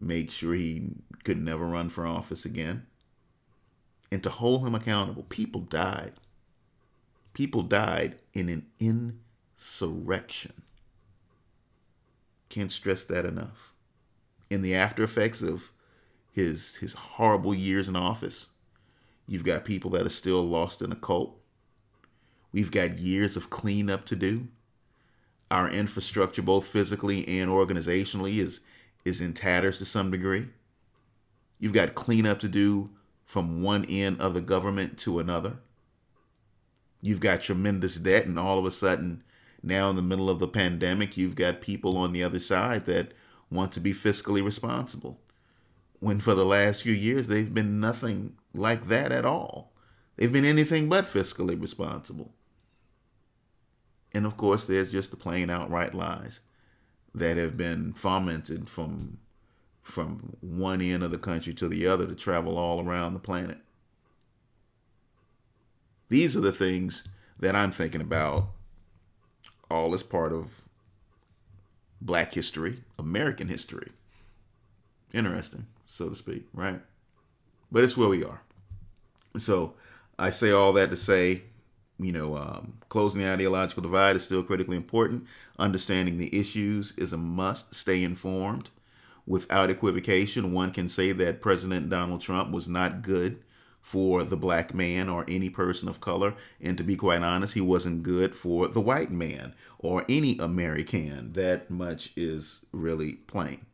make 0.00 0.30
sure 0.30 0.54
he 0.54 0.92
could 1.24 1.42
never 1.42 1.66
run 1.66 1.88
for 1.88 2.06
office 2.06 2.44
again, 2.44 2.86
and 4.10 4.22
to 4.22 4.30
hold 4.30 4.66
him 4.66 4.74
accountable. 4.74 5.24
People 5.24 5.60
died. 5.60 6.12
People 7.34 7.62
died 7.62 8.16
in 8.32 8.48
an 8.48 8.66
insurrection. 8.80 10.62
Can't 12.48 12.72
stress 12.72 13.04
that 13.04 13.26
enough. 13.26 13.72
In 14.48 14.62
the 14.62 14.74
after 14.74 15.02
effects 15.02 15.42
of 15.42 15.70
his 16.36 16.76
his 16.76 16.92
horrible 16.92 17.54
years 17.54 17.88
in 17.88 17.96
office, 17.96 18.48
you've 19.26 19.42
got 19.42 19.64
people 19.64 19.90
that 19.92 20.06
are 20.06 20.10
still 20.10 20.46
lost 20.46 20.82
in 20.82 20.92
a 20.92 20.96
cult. 20.96 21.34
We've 22.52 22.70
got 22.70 22.98
years 22.98 23.36
of 23.36 23.48
cleanup 23.48 24.04
to 24.04 24.16
do. 24.16 24.48
Our 25.50 25.70
infrastructure, 25.70 26.42
both 26.42 26.66
physically 26.66 27.26
and 27.26 27.50
organizationally, 27.50 28.36
is 28.36 28.60
is 29.04 29.22
in 29.22 29.32
tatters 29.32 29.78
to 29.78 29.86
some 29.86 30.10
degree. 30.10 30.48
You've 31.58 31.72
got 31.72 31.94
cleanup 31.94 32.38
to 32.40 32.48
do 32.48 32.90
from 33.24 33.62
one 33.62 33.86
end 33.88 34.20
of 34.20 34.34
the 34.34 34.42
government 34.42 34.98
to 34.98 35.18
another. 35.18 35.56
You've 37.00 37.20
got 37.20 37.40
tremendous 37.40 37.96
debt, 37.96 38.26
and 38.26 38.38
all 38.38 38.58
of 38.58 38.66
a 38.66 38.70
sudden, 38.70 39.22
now 39.62 39.88
in 39.88 39.96
the 39.96 40.02
middle 40.02 40.28
of 40.28 40.38
the 40.38 40.48
pandemic, 40.48 41.16
you've 41.16 41.34
got 41.34 41.62
people 41.62 41.96
on 41.96 42.12
the 42.12 42.22
other 42.22 42.40
side 42.40 42.84
that 42.84 43.12
want 43.50 43.72
to 43.72 43.80
be 43.80 43.94
fiscally 43.94 44.44
responsible. 44.44 45.18
When 46.00 46.20
for 46.20 46.34
the 46.34 46.44
last 46.44 46.82
few 46.82 46.92
years, 46.92 47.28
they've 47.28 47.52
been 47.52 47.80
nothing 47.80 48.36
like 48.52 48.88
that 48.88 49.12
at 49.12 49.24
all. 49.24 49.72
They've 50.16 50.32
been 50.32 50.44
anything 50.44 50.88
but 50.88 51.04
fiscally 51.04 51.60
responsible. 51.60 52.32
And 54.12 54.24
of 54.24 54.36
course, 54.36 54.66
there's 54.66 54.92
just 54.92 55.10
the 55.10 55.16
plain 55.16 55.50
outright 55.50 55.94
lies 55.94 56.40
that 57.14 57.36
have 57.36 57.56
been 57.56 57.92
fomented 57.92 58.68
from 58.68 59.18
from 59.82 60.36
one 60.40 60.80
end 60.82 61.04
of 61.04 61.12
the 61.12 61.18
country 61.18 61.54
to 61.54 61.68
the 61.68 61.86
other 61.86 62.06
to 62.06 62.14
travel 62.16 62.58
all 62.58 62.84
around 62.84 63.14
the 63.14 63.20
planet. 63.20 63.58
These 66.08 66.36
are 66.36 66.40
the 66.40 66.52
things 66.52 67.06
that 67.38 67.54
I'm 67.54 67.70
thinking 67.70 68.00
about 68.00 68.48
all 69.70 69.94
as 69.94 70.02
part 70.02 70.32
of 70.32 70.64
black 72.00 72.34
history, 72.34 72.78
American 72.98 73.48
history. 73.48 73.92
Interesting, 75.12 75.66
so 75.86 76.08
to 76.08 76.16
speak, 76.16 76.46
right? 76.52 76.80
But 77.70 77.84
it's 77.84 77.96
where 77.96 78.08
we 78.08 78.24
are. 78.24 78.42
So 79.38 79.74
I 80.18 80.30
say 80.30 80.50
all 80.50 80.72
that 80.74 80.90
to 80.90 80.96
say, 80.96 81.42
you 81.98 82.12
know, 82.12 82.36
um, 82.36 82.74
closing 82.88 83.22
the 83.22 83.30
ideological 83.30 83.82
divide 83.82 84.16
is 84.16 84.24
still 84.24 84.42
critically 84.42 84.76
important. 84.76 85.26
Understanding 85.58 86.18
the 86.18 86.38
issues 86.38 86.92
is 86.96 87.12
a 87.12 87.16
must. 87.18 87.74
Stay 87.74 88.02
informed. 88.02 88.70
Without 89.26 89.70
equivocation, 89.70 90.52
one 90.52 90.70
can 90.70 90.88
say 90.88 91.12
that 91.12 91.40
President 91.40 91.90
Donald 91.90 92.20
Trump 92.20 92.52
was 92.52 92.68
not 92.68 93.02
good 93.02 93.42
for 93.80 94.22
the 94.22 94.36
black 94.36 94.74
man 94.74 95.08
or 95.08 95.24
any 95.28 95.48
person 95.48 95.88
of 95.88 96.00
color. 96.00 96.34
And 96.60 96.76
to 96.76 96.84
be 96.84 96.96
quite 96.96 97.22
honest, 97.22 97.54
he 97.54 97.60
wasn't 97.60 98.02
good 98.02 98.36
for 98.36 98.68
the 98.68 98.80
white 98.80 99.10
man 99.10 99.54
or 99.78 100.04
any 100.08 100.36
American. 100.38 101.32
That 101.32 101.70
much 101.70 102.12
is 102.16 102.64
really 102.72 103.14
plain. 103.14 103.64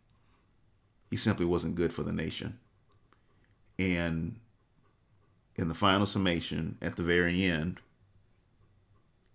He 1.13 1.17
simply 1.17 1.47
wasn't 1.47 1.77
good 1.77 1.93
for 1.93 2.03
the 2.03 2.11
nation. 2.11 2.59
And 3.79 4.41
in 5.55 5.69
the 5.69 5.75
final 5.75 6.07
summation, 6.07 6.77
at 6.83 6.97
the 6.97 7.05
very 7.05 7.45
end, 7.45 7.79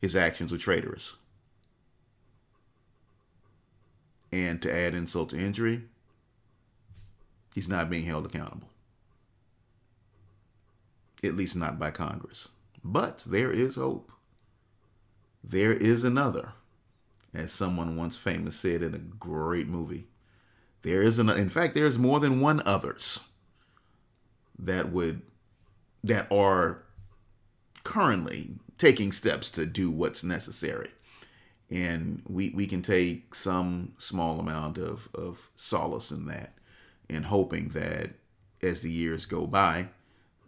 his 0.01 0.13
actions 0.13 0.51
were 0.51 0.57
traitorous. 0.57 1.15
And 4.33 4.61
to 4.61 4.73
add 4.73 4.93
insult 4.93 5.29
to 5.29 5.39
injury, 5.39 5.83
he's 7.55 7.69
not 7.69 7.89
being 7.89 8.03
held 8.03 8.25
accountable 8.25 8.67
at 11.23 11.35
least 11.35 11.55
not 11.55 11.79
by 11.79 11.91
Congress. 11.91 12.49
But 12.83 13.25
there 13.27 13.51
is 13.51 13.75
hope. 13.75 14.11
There 15.43 15.73
is 15.73 16.03
another, 16.03 16.53
as 17.33 17.51
someone 17.51 17.95
once 17.95 18.17
famous 18.17 18.55
said 18.55 18.81
in 18.81 18.93
a 18.93 18.99
great 18.99 19.67
movie. 19.67 20.07
There 20.81 21.01
is 21.01 21.19
an, 21.19 21.29
in 21.29 21.49
fact, 21.49 21.73
there's 21.73 21.99
more 21.99 22.19
than 22.19 22.39
one 22.39 22.61
others 22.65 23.21
that 24.59 24.91
would, 24.91 25.21
that 26.03 26.31
are 26.31 26.83
currently 27.83 28.51
taking 28.77 29.11
steps 29.11 29.49
to 29.51 29.65
do 29.65 29.91
what's 29.91 30.23
necessary. 30.23 30.89
And 31.69 32.21
we, 32.27 32.51
we 32.51 32.67
can 32.67 32.81
take 32.81 33.35
some 33.35 33.93
small 33.97 34.39
amount 34.39 34.77
of, 34.77 35.09
of 35.13 35.49
solace 35.55 36.11
in 36.11 36.25
that 36.27 36.53
and 37.09 37.25
hoping 37.25 37.69
that 37.69 38.11
as 38.61 38.81
the 38.81 38.91
years 38.91 39.25
go 39.25 39.45
by, 39.45 39.89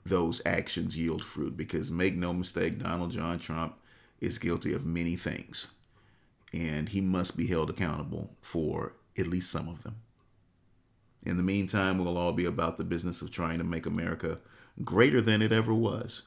those 0.05 0.41
actions 0.45 0.97
yield 0.97 1.23
fruit. 1.23 1.57
Because 1.57 1.91
make 1.91 2.15
no 2.15 2.33
mistake, 2.33 2.79
Donald 2.79 3.11
John 3.11 3.39
Trump 3.39 3.75
is 4.19 4.37
guilty 4.39 4.73
of 4.73 4.85
many 4.85 5.15
things, 5.15 5.71
and 6.53 6.89
he 6.89 7.01
must 7.01 7.37
be 7.37 7.47
held 7.47 7.69
accountable 7.69 8.31
for 8.41 8.93
at 9.17 9.27
least 9.27 9.51
some 9.51 9.67
of 9.67 9.83
them. 9.83 9.95
In 11.25 11.37
the 11.37 11.43
meantime, 11.43 11.97
we'll 11.97 12.17
all 12.17 12.31
be 12.31 12.45
about 12.45 12.77
the 12.77 12.83
business 12.83 13.21
of 13.21 13.31
trying 13.31 13.57
to 13.57 13.63
make 13.63 13.85
America 13.85 14.39
greater 14.83 15.21
than 15.21 15.41
it 15.41 15.51
ever 15.51 15.73
was. 15.73 16.23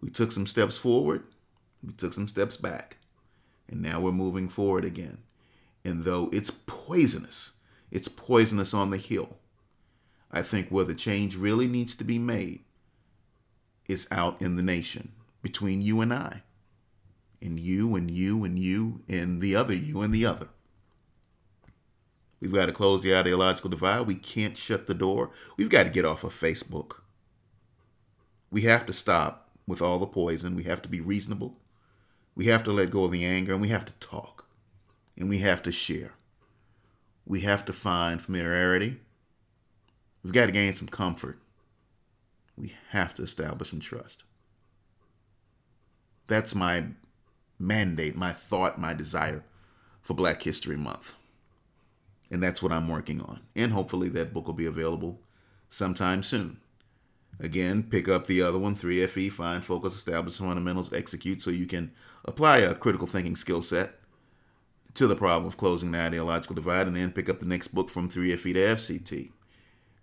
We 0.00 0.10
took 0.10 0.32
some 0.32 0.46
steps 0.46 0.76
forward, 0.76 1.24
we 1.82 1.92
took 1.94 2.12
some 2.12 2.28
steps 2.28 2.56
back, 2.56 2.98
and 3.68 3.80
now 3.80 4.00
we're 4.00 4.12
moving 4.12 4.48
forward 4.48 4.84
again. 4.84 5.18
And 5.84 6.04
though 6.04 6.28
it's 6.32 6.50
poisonous, 6.50 7.52
it's 7.90 8.08
poisonous 8.08 8.74
on 8.74 8.90
the 8.90 8.98
hill. 8.98 9.38
I 10.30 10.42
think 10.42 10.68
where 10.68 10.84
the 10.84 10.94
change 10.94 11.36
really 11.36 11.68
needs 11.68 11.96
to 11.96 12.04
be 12.04 12.18
made 12.18 12.64
is 13.88 14.08
out 14.10 14.42
in 14.42 14.56
the 14.56 14.62
nation 14.62 15.12
between 15.40 15.80
you 15.80 16.00
and 16.00 16.12
I, 16.12 16.42
and 17.40 17.58
you 17.58 17.94
and 17.94 18.10
you 18.10 18.44
and 18.44 18.58
you 18.58 19.02
and 19.08 19.40
the 19.40 19.54
other 19.54 19.74
you 19.74 20.02
and 20.02 20.12
the 20.12 20.26
other. 20.26 20.48
We've 22.40 22.52
got 22.52 22.66
to 22.66 22.72
close 22.72 23.02
the 23.02 23.16
ideological 23.16 23.70
divide. 23.70 24.06
We 24.06 24.14
can't 24.14 24.56
shut 24.56 24.86
the 24.86 24.94
door. 24.94 25.30
We've 25.56 25.70
got 25.70 25.84
to 25.84 25.90
get 25.90 26.04
off 26.04 26.24
of 26.24 26.32
Facebook. 26.32 27.00
We 28.50 28.62
have 28.62 28.86
to 28.86 28.92
stop 28.92 29.48
with 29.66 29.82
all 29.82 29.98
the 29.98 30.06
poison. 30.06 30.54
We 30.54 30.64
have 30.64 30.82
to 30.82 30.88
be 30.88 31.00
reasonable. 31.00 31.56
We 32.34 32.46
have 32.46 32.62
to 32.64 32.72
let 32.72 32.90
go 32.90 33.04
of 33.04 33.12
the 33.12 33.24
anger 33.24 33.52
and 33.52 33.62
we 33.62 33.68
have 33.68 33.86
to 33.86 33.92
talk 33.94 34.46
and 35.16 35.28
we 35.28 35.38
have 35.38 35.62
to 35.62 35.72
share. 35.72 36.12
We 37.24 37.40
have 37.40 37.64
to 37.64 37.72
find 37.72 38.20
familiarity. 38.20 39.00
We've 40.22 40.32
got 40.32 40.46
to 40.46 40.52
gain 40.52 40.74
some 40.74 40.88
comfort. 40.88 41.38
We 42.56 42.74
have 42.90 43.14
to 43.14 43.22
establish 43.22 43.70
some 43.70 43.80
trust. 43.80 44.24
That's 46.26 46.54
my 46.54 46.84
mandate, 47.58 48.16
my 48.16 48.32
thought, 48.32 48.78
my 48.78 48.92
desire 48.92 49.44
for 50.02 50.14
Black 50.14 50.42
History 50.42 50.76
Month. 50.76 51.14
And 52.30 52.42
that's 52.42 52.62
what 52.62 52.72
I'm 52.72 52.88
working 52.88 53.20
on. 53.20 53.40
And 53.54 53.72
hopefully 53.72 54.08
that 54.10 54.32
book 54.32 54.46
will 54.46 54.54
be 54.54 54.66
available 54.66 55.20
sometime 55.68 56.22
soon. 56.22 56.58
Again, 57.38 57.82
pick 57.82 58.08
up 58.08 58.26
the 58.26 58.42
other 58.42 58.58
one, 58.58 58.74
3FE, 58.74 59.30
Find, 59.30 59.64
Focus, 59.64 59.94
Establish 59.94 60.38
Fundamentals, 60.38 60.92
Execute, 60.92 61.40
so 61.40 61.50
you 61.50 61.66
can 61.66 61.92
apply 62.24 62.58
a 62.58 62.74
critical 62.74 63.06
thinking 63.06 63.36
skill 63.36 63.60
set 63.60 63.92
to 64.94 65.06
the 65.06 65.14
problem 65.14 65.46
of 65.46 65.58
closing 65.58 65.92
the 65.92 65.98
ideological 65.98 66.56
divide, 66.56 66.86
and 66.86 66.96
then 66.96 67.12
pick 67.12 67.28
up 67.28 67.38
the 67.38 67.46
next 67.46 67.68
book 67.68 67.90
from 67.90 68.08
3FE 68.08 68.54
to 68.54 68.60
FCT. 68.60 69.30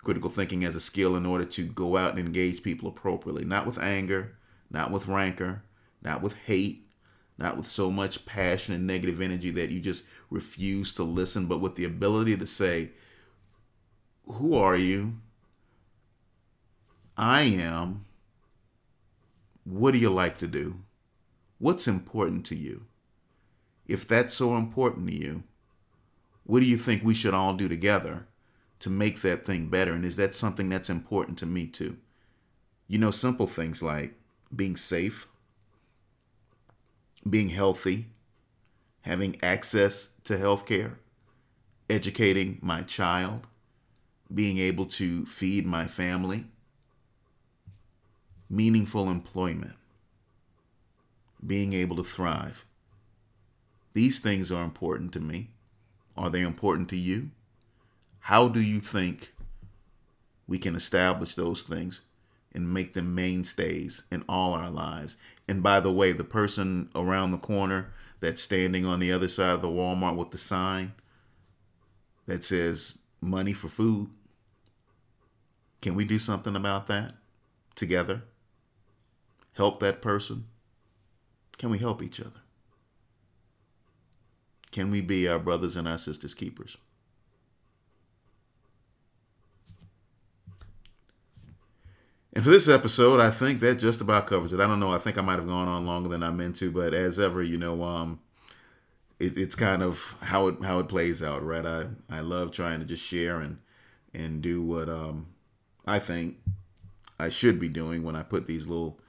Critical 0.03 0.29
thinking 0.29 0.63
as 0.63 0.75
a 0.75 0.79
skill 0.79 1.15
in 1.15 1.25
order 1.25 1.45
to 1.45 1.65
go 1.65 1.97
out 1.97 2.12
and 2.12 2.19
engage 2.19 2.62
people 2.62 2.88
appropriately, 2.88 3.45
not 3.45 3.65
with 3.65 3.81
anger, 3.81 4.36
not 4.69 4.91
with 4.91 5.07
rancor, 5.07 5.63
not 6.03 6.21
with 6.21 6.36
hate, 6.45 6.86
not 7.38 7.58
with 7.58 7.65
so 7.65 7.89
much 7.89 8.26
passion 8.26 8.76
and 8.76 8.86
negative 8.86 9.22
energy 9.22 9.50
that 9.52 9.72
you 9.72 9.80
just 9.80 10.06
refuse 10.30 10.93
to 10.93 11.04
listen, 11.04 11.48
but 11.48 11.62
with 11.62 11.76
the 11.76 11.86
ability 11.86 12.38
to 12.38 12.46
say, 12.46 12.91
Who 14.26 14.56
are 14.56 14.76
you? 14.76 15.15
I 17.17 17.43
am. 17.43 18.06
What 19.63 19.91
do 19.91 19.98
you 19.98 20.10
like 20.10 20.38
to 20.39 20.48
do? 20.48 20.80
What's 21.58 21.88
important 21.88 22.46
to 22.48 22.56
you? 22.56 22.86
If 23.88 24.08
that's 24.08 24.34
so 24.34 24.56
important 24.56 25.08
to 25.08 25.15
you, 25.15 25.43
what 26.43 26.60
do 26.60 26.65
you 26.65 26.78
think 26.78 27.04
we 27.04 27.13
should 27.13 27.34
all 27.34 27.54
do 27.54 27.69
together 27.69 28.28
to 28.80 28.89
make 28.89 29.22
that 29.22 29.46
thing 29.46 29.69
better? 29.69 29.93
And 29.93 30.04
is 30.04 30.17
that 30.17 30.34
something 30.34 30.69
that's 30.69 30.89
important 30.89 31.38
to 31.39 31.46
me 31.46 31.67
too? 31.67 31.98
You 32.88 33.00
know, 33.00 33.12
simple 33.12 33.48
things 33.48 33.82
like 33.82 34.15
being 34.54 34.76
safe, 34.76 35.28
being 37.29 37.49
healthy, 37.49 38.07
having 39.01 39.38
access 39.43 40.09
to 40.23 40.38
health 40.38 40.65
care, 40.65 40.97
educating 41.89 42.59
my 42.62 42.81
child, 42.81 43.47
being 44.33 44.57
able 44.57 44.86
to 44.86 45.25
feed 45.25 45.65
my 45.65 45.86
family, 45.86 46.45
meaningful 48.49 49.09
employment, 49.09 49.75
being 51.45 51.73
able 51.73 51.95
to 51.95 52.03
thrive. 52.03 52.65
These 53.93 54.21
things 54.21 54.51
are 54.51 54.63
important 54.63 55.13
to 55.13 55.19
me. 55.19 55.49
Are 56.17 56.29
they 56.29 56.41
important 56.41 56.89
to 56.89 56.95
you? 56.95 57.31
How 58.19 58.47
do 58.47 58.62
you 58.62 58.79
think 58.79 59.33
we 60.47 60.57
can 60.57 60.75
establish 60.75 61.36
those 61.36 61.63
things 61.63 62.01
and 62.54 62.74
make 62.74 62.94
them 62.94 63.16
mainstays 63.16 64.04
in 64.12 64.24
all 64.28 64.54
our 64.54 64.70
lives? 64.70 65.18
And 65.48 65.62
by 65.63 65.80
the 65.80 65.92
way, 65.92 66.12
the 66.12 66.24
person 66.24 66.89
around 66.96 67.32
the 67.32 67.38
corner 67.38 67.92
that's 68.20 68.42
standing 68.42 68.86
on 68.86 69.00
the 69.00 69.12
other 69.12 69.28
side 69.28 69.56
of 69.56 69.62
the 69.62 69.68
Walmart 69.68 70.16
with 70.16 70.32
the 70.32 70.38
sign 70.38 70.94
that 72.26 72.44
says 72.44 72.98
money 73.22 73.54
for 73.54 73.68
food, 73.68 74.10
can 75.82 75.96
we 75.96 76.06
do 76.06 76.18
something 76.20 76.56
about 76.56 76.88
that 76.88 77.16
together? 77.76 78.24
Help 79.54 79.80
that 79.82 80.02
person? 80.02 80.46
Can 81.58 81.70
we 81.70 81.78
help 81.78 82.02
each 82.02 82.20
other? 82.20 82.42
Can 84.72 84.89
we 84.89 85.02
be 85.02 85.28
our 85.28 85.39
brothers 85.39 85.76
and 85.76 85.88
our 85.88 85.98
sisters' 85.98 86.34
keepers? 86.34 86.78
And 92.34 92.43
for 92.43 92.50
this 92.50 92.67
episode, 92.67 93.19
I 93.19 93.30
think 93.30 93.60
that 93.60 93.76
just 93.76 94.02
about 94.02 94.26
covers 94.28 94.54
it. 94.54 94.60
I 94.60 94.67
don't 94.67 94.80
know. 94.80 94.91
I 94.91 94.98
think 94.98 95.17
I 95.17 95.22
might 95.22 95.36
have 95.36 95.48
gone 95.48 95.67
on 95.67 95.86
longer 95.86 96.10
than 96.10 96.24
I 96.24 96.32
meant 96.32 96.56
to, 96.58 96.72
but 96.72 96.93
as 96.93 97.19
ever, 97.19 97.43
you 97.43 97.60
know, 97.60 97.84
um, 97.84 98.19
it, 99.19 99.38
it's 99.38 99.56
kind 99.56 99.84
of 99.84 100.15
how 100.22 100.48
it 100.48 100.63
how 100.63 100.80
it 100.80 100.89
plays 100.89 101.22
out, 101.22 101.43
right? 101.43 101.65
I 101.65 101.86
I 102.10 102.22
love 102.22 102.52
trying 102.52 102.80
to 102.80 102.86
just 102.86 103.06
share 103.06 103.39
and 103.39 103.60
and 104.13 104.41
do 104.41 104.63
what 104.63 104.89
um 104.89 105.28
I 105.86 106.00
think 106.00 106.38
I 107.19 107.30
should 107.30 107.60
be 107.60 107.69
doing 107.69 108.04
when 108.04 108.15
I 108.15 108.24
put 108.24 108.48
these 108.48 108.67
little 108.67 109.00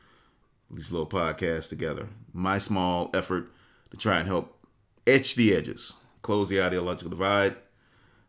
these 0.70 0.92
little 0.92 1.08
podcasts 1.08 1.68
together. 1.68 2.08
My 2.32 2.58
small 2.58 3.10
effort 3.14 3.50
to 3.90 3.96
try 3.96 4.18
and 4.18 4.28
help 4.28 4.56
etch 5.06 5.34
the 5.34 5.54
edges, 5.54 5.94
close 6.22 6.48
the 6.48 6.62
ideological 6.62 7.10
divide, 7.10 7.56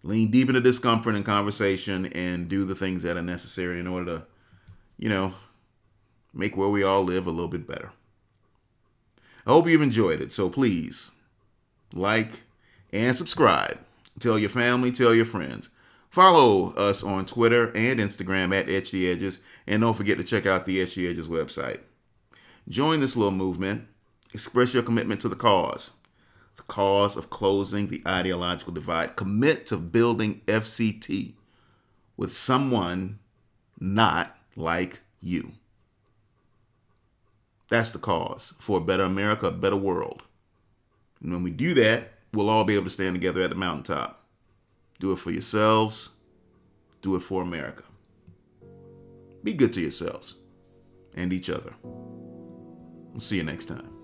lean 0.04 0.32
deep 0.32 0.48
into 0.48 0.62
discomfort 0.62 1.16
and 1.16 1.26
conversation, 1.26 2.06
and 2.08 2.48
do 2.48 2.64
the 2.64 2.76
things 2.76 3.04
that 3.04 3.18
are 3.18 3.22
necessary 3.22 3.80
in 3.80 3.88
order 3.88 4.06
to, 4.06 4.24
you 4.98 5.10
know, 5.10 5.34
make 6.34 6.56
where 6.56 6.70
we 6.70 6.84
all 6.84 7.04
live 7.04 7.28
a 7.28 7.32
little 7.32 7.50
bit 7.50 7.68
better. 7.68 7.92
I 9.46 9.52
hope 9.52 9.68
you've 9.68 9.82
enjoyed 9.82 10.22
it. 10.22 10.34
So 10.34 10.50
please 10.50 11.12
like 11.94 12.44
and 12.92 13.16
subscribe. 13.16 13.78
Tell 14.20 14.40
your 14.40 14.50
family, 14.50 14.92
tell 14.92 15.14
your 15.14 15.26
friends. 15.26 15.70
Follow 16.10 16.74
us 16.76 17.04
on 17.04 17.26
Twitter 17.26 17.68
and 17.76 18.00
Instagram 18.00 18.58
at 18.58 18.70
Etch 18.70 18.92
the 18.92 19.12
Edges, 19.12 19.40
and 19.68 19.82
don't 19.82 19.98
forget 19.98 20.18
to 20.18 20.24
check 20.24 20.46
out 20.46 20.66
the 20.66 20.82
Etch 20.82 20.96
the 20.96 21.08
Edges 21.10 21.28
website. 21.28 21.80
Join 22.70 23.02
this 23.02 23.18
little 23.18 23.32
movement. 23.32 23.88
Express 24.34 24.74
your 24.74 24.84
commitment 24.84 25.20
to 25.22 25.30
the 25.30 25.36
cause 25.36 25.92
the 26.56 26.64
cause 26.64 27.18
of 27.18 27.30
closing 27.30 27.88
the 27.88 28.02
ideological 28.08 28.74
divide. 28.74 29.16
Commit 29.16 29.66
to 29.68 29.78
building 29.78 30.42
FCT 30.48 31.34
with 32.18 32.32
someone 32.32 33.20
not 33.80 34.38
like 34.56 35.02
you. 35.22 35.54
That's 37.70 37.92
the 37.92 38.00
cause 38.00 38.54
for 38.60 38.78
a 38.78 38.82
better 38.82 39.04
America, 39.04 39.48
a 39.48 39.52
better 39.52 39.76
world. 39.76 40.24
And 41.22 41.32
when 41.32 41.44
we 41.44 41.52
do 41.52 41.74
that, 41.76 42.12
we'll 42.34 42.50
all 42.50 42.64
be 42.64 42.76
able 42.76 42.86
to 42.86 42.90
stand 42.90 43.16
together 43.16 43.42
at 43.42 43.50
the 43.50 43.56
mountaintop. 43.56 44.24
Do 45.00 45.12
it 45.12 45.20
for 45.20 45.32
yourselves, 45.32 46.10
do 47.02 47.16
it 47.16 47.22
for 47.22 47.42
America. 47.42 47.84
Be 49.44 49.54
good 49.54 49.74
to 49.74 49.82
yourselves 49.82 50.36
and 51.16 51.34
each 51.34 51.50
other. 51.50 51.74
We'll 51.84 53.20
see 53.20 53.38
you 53.38 53.44
next 53.44 53.66
time. 53.66 53.95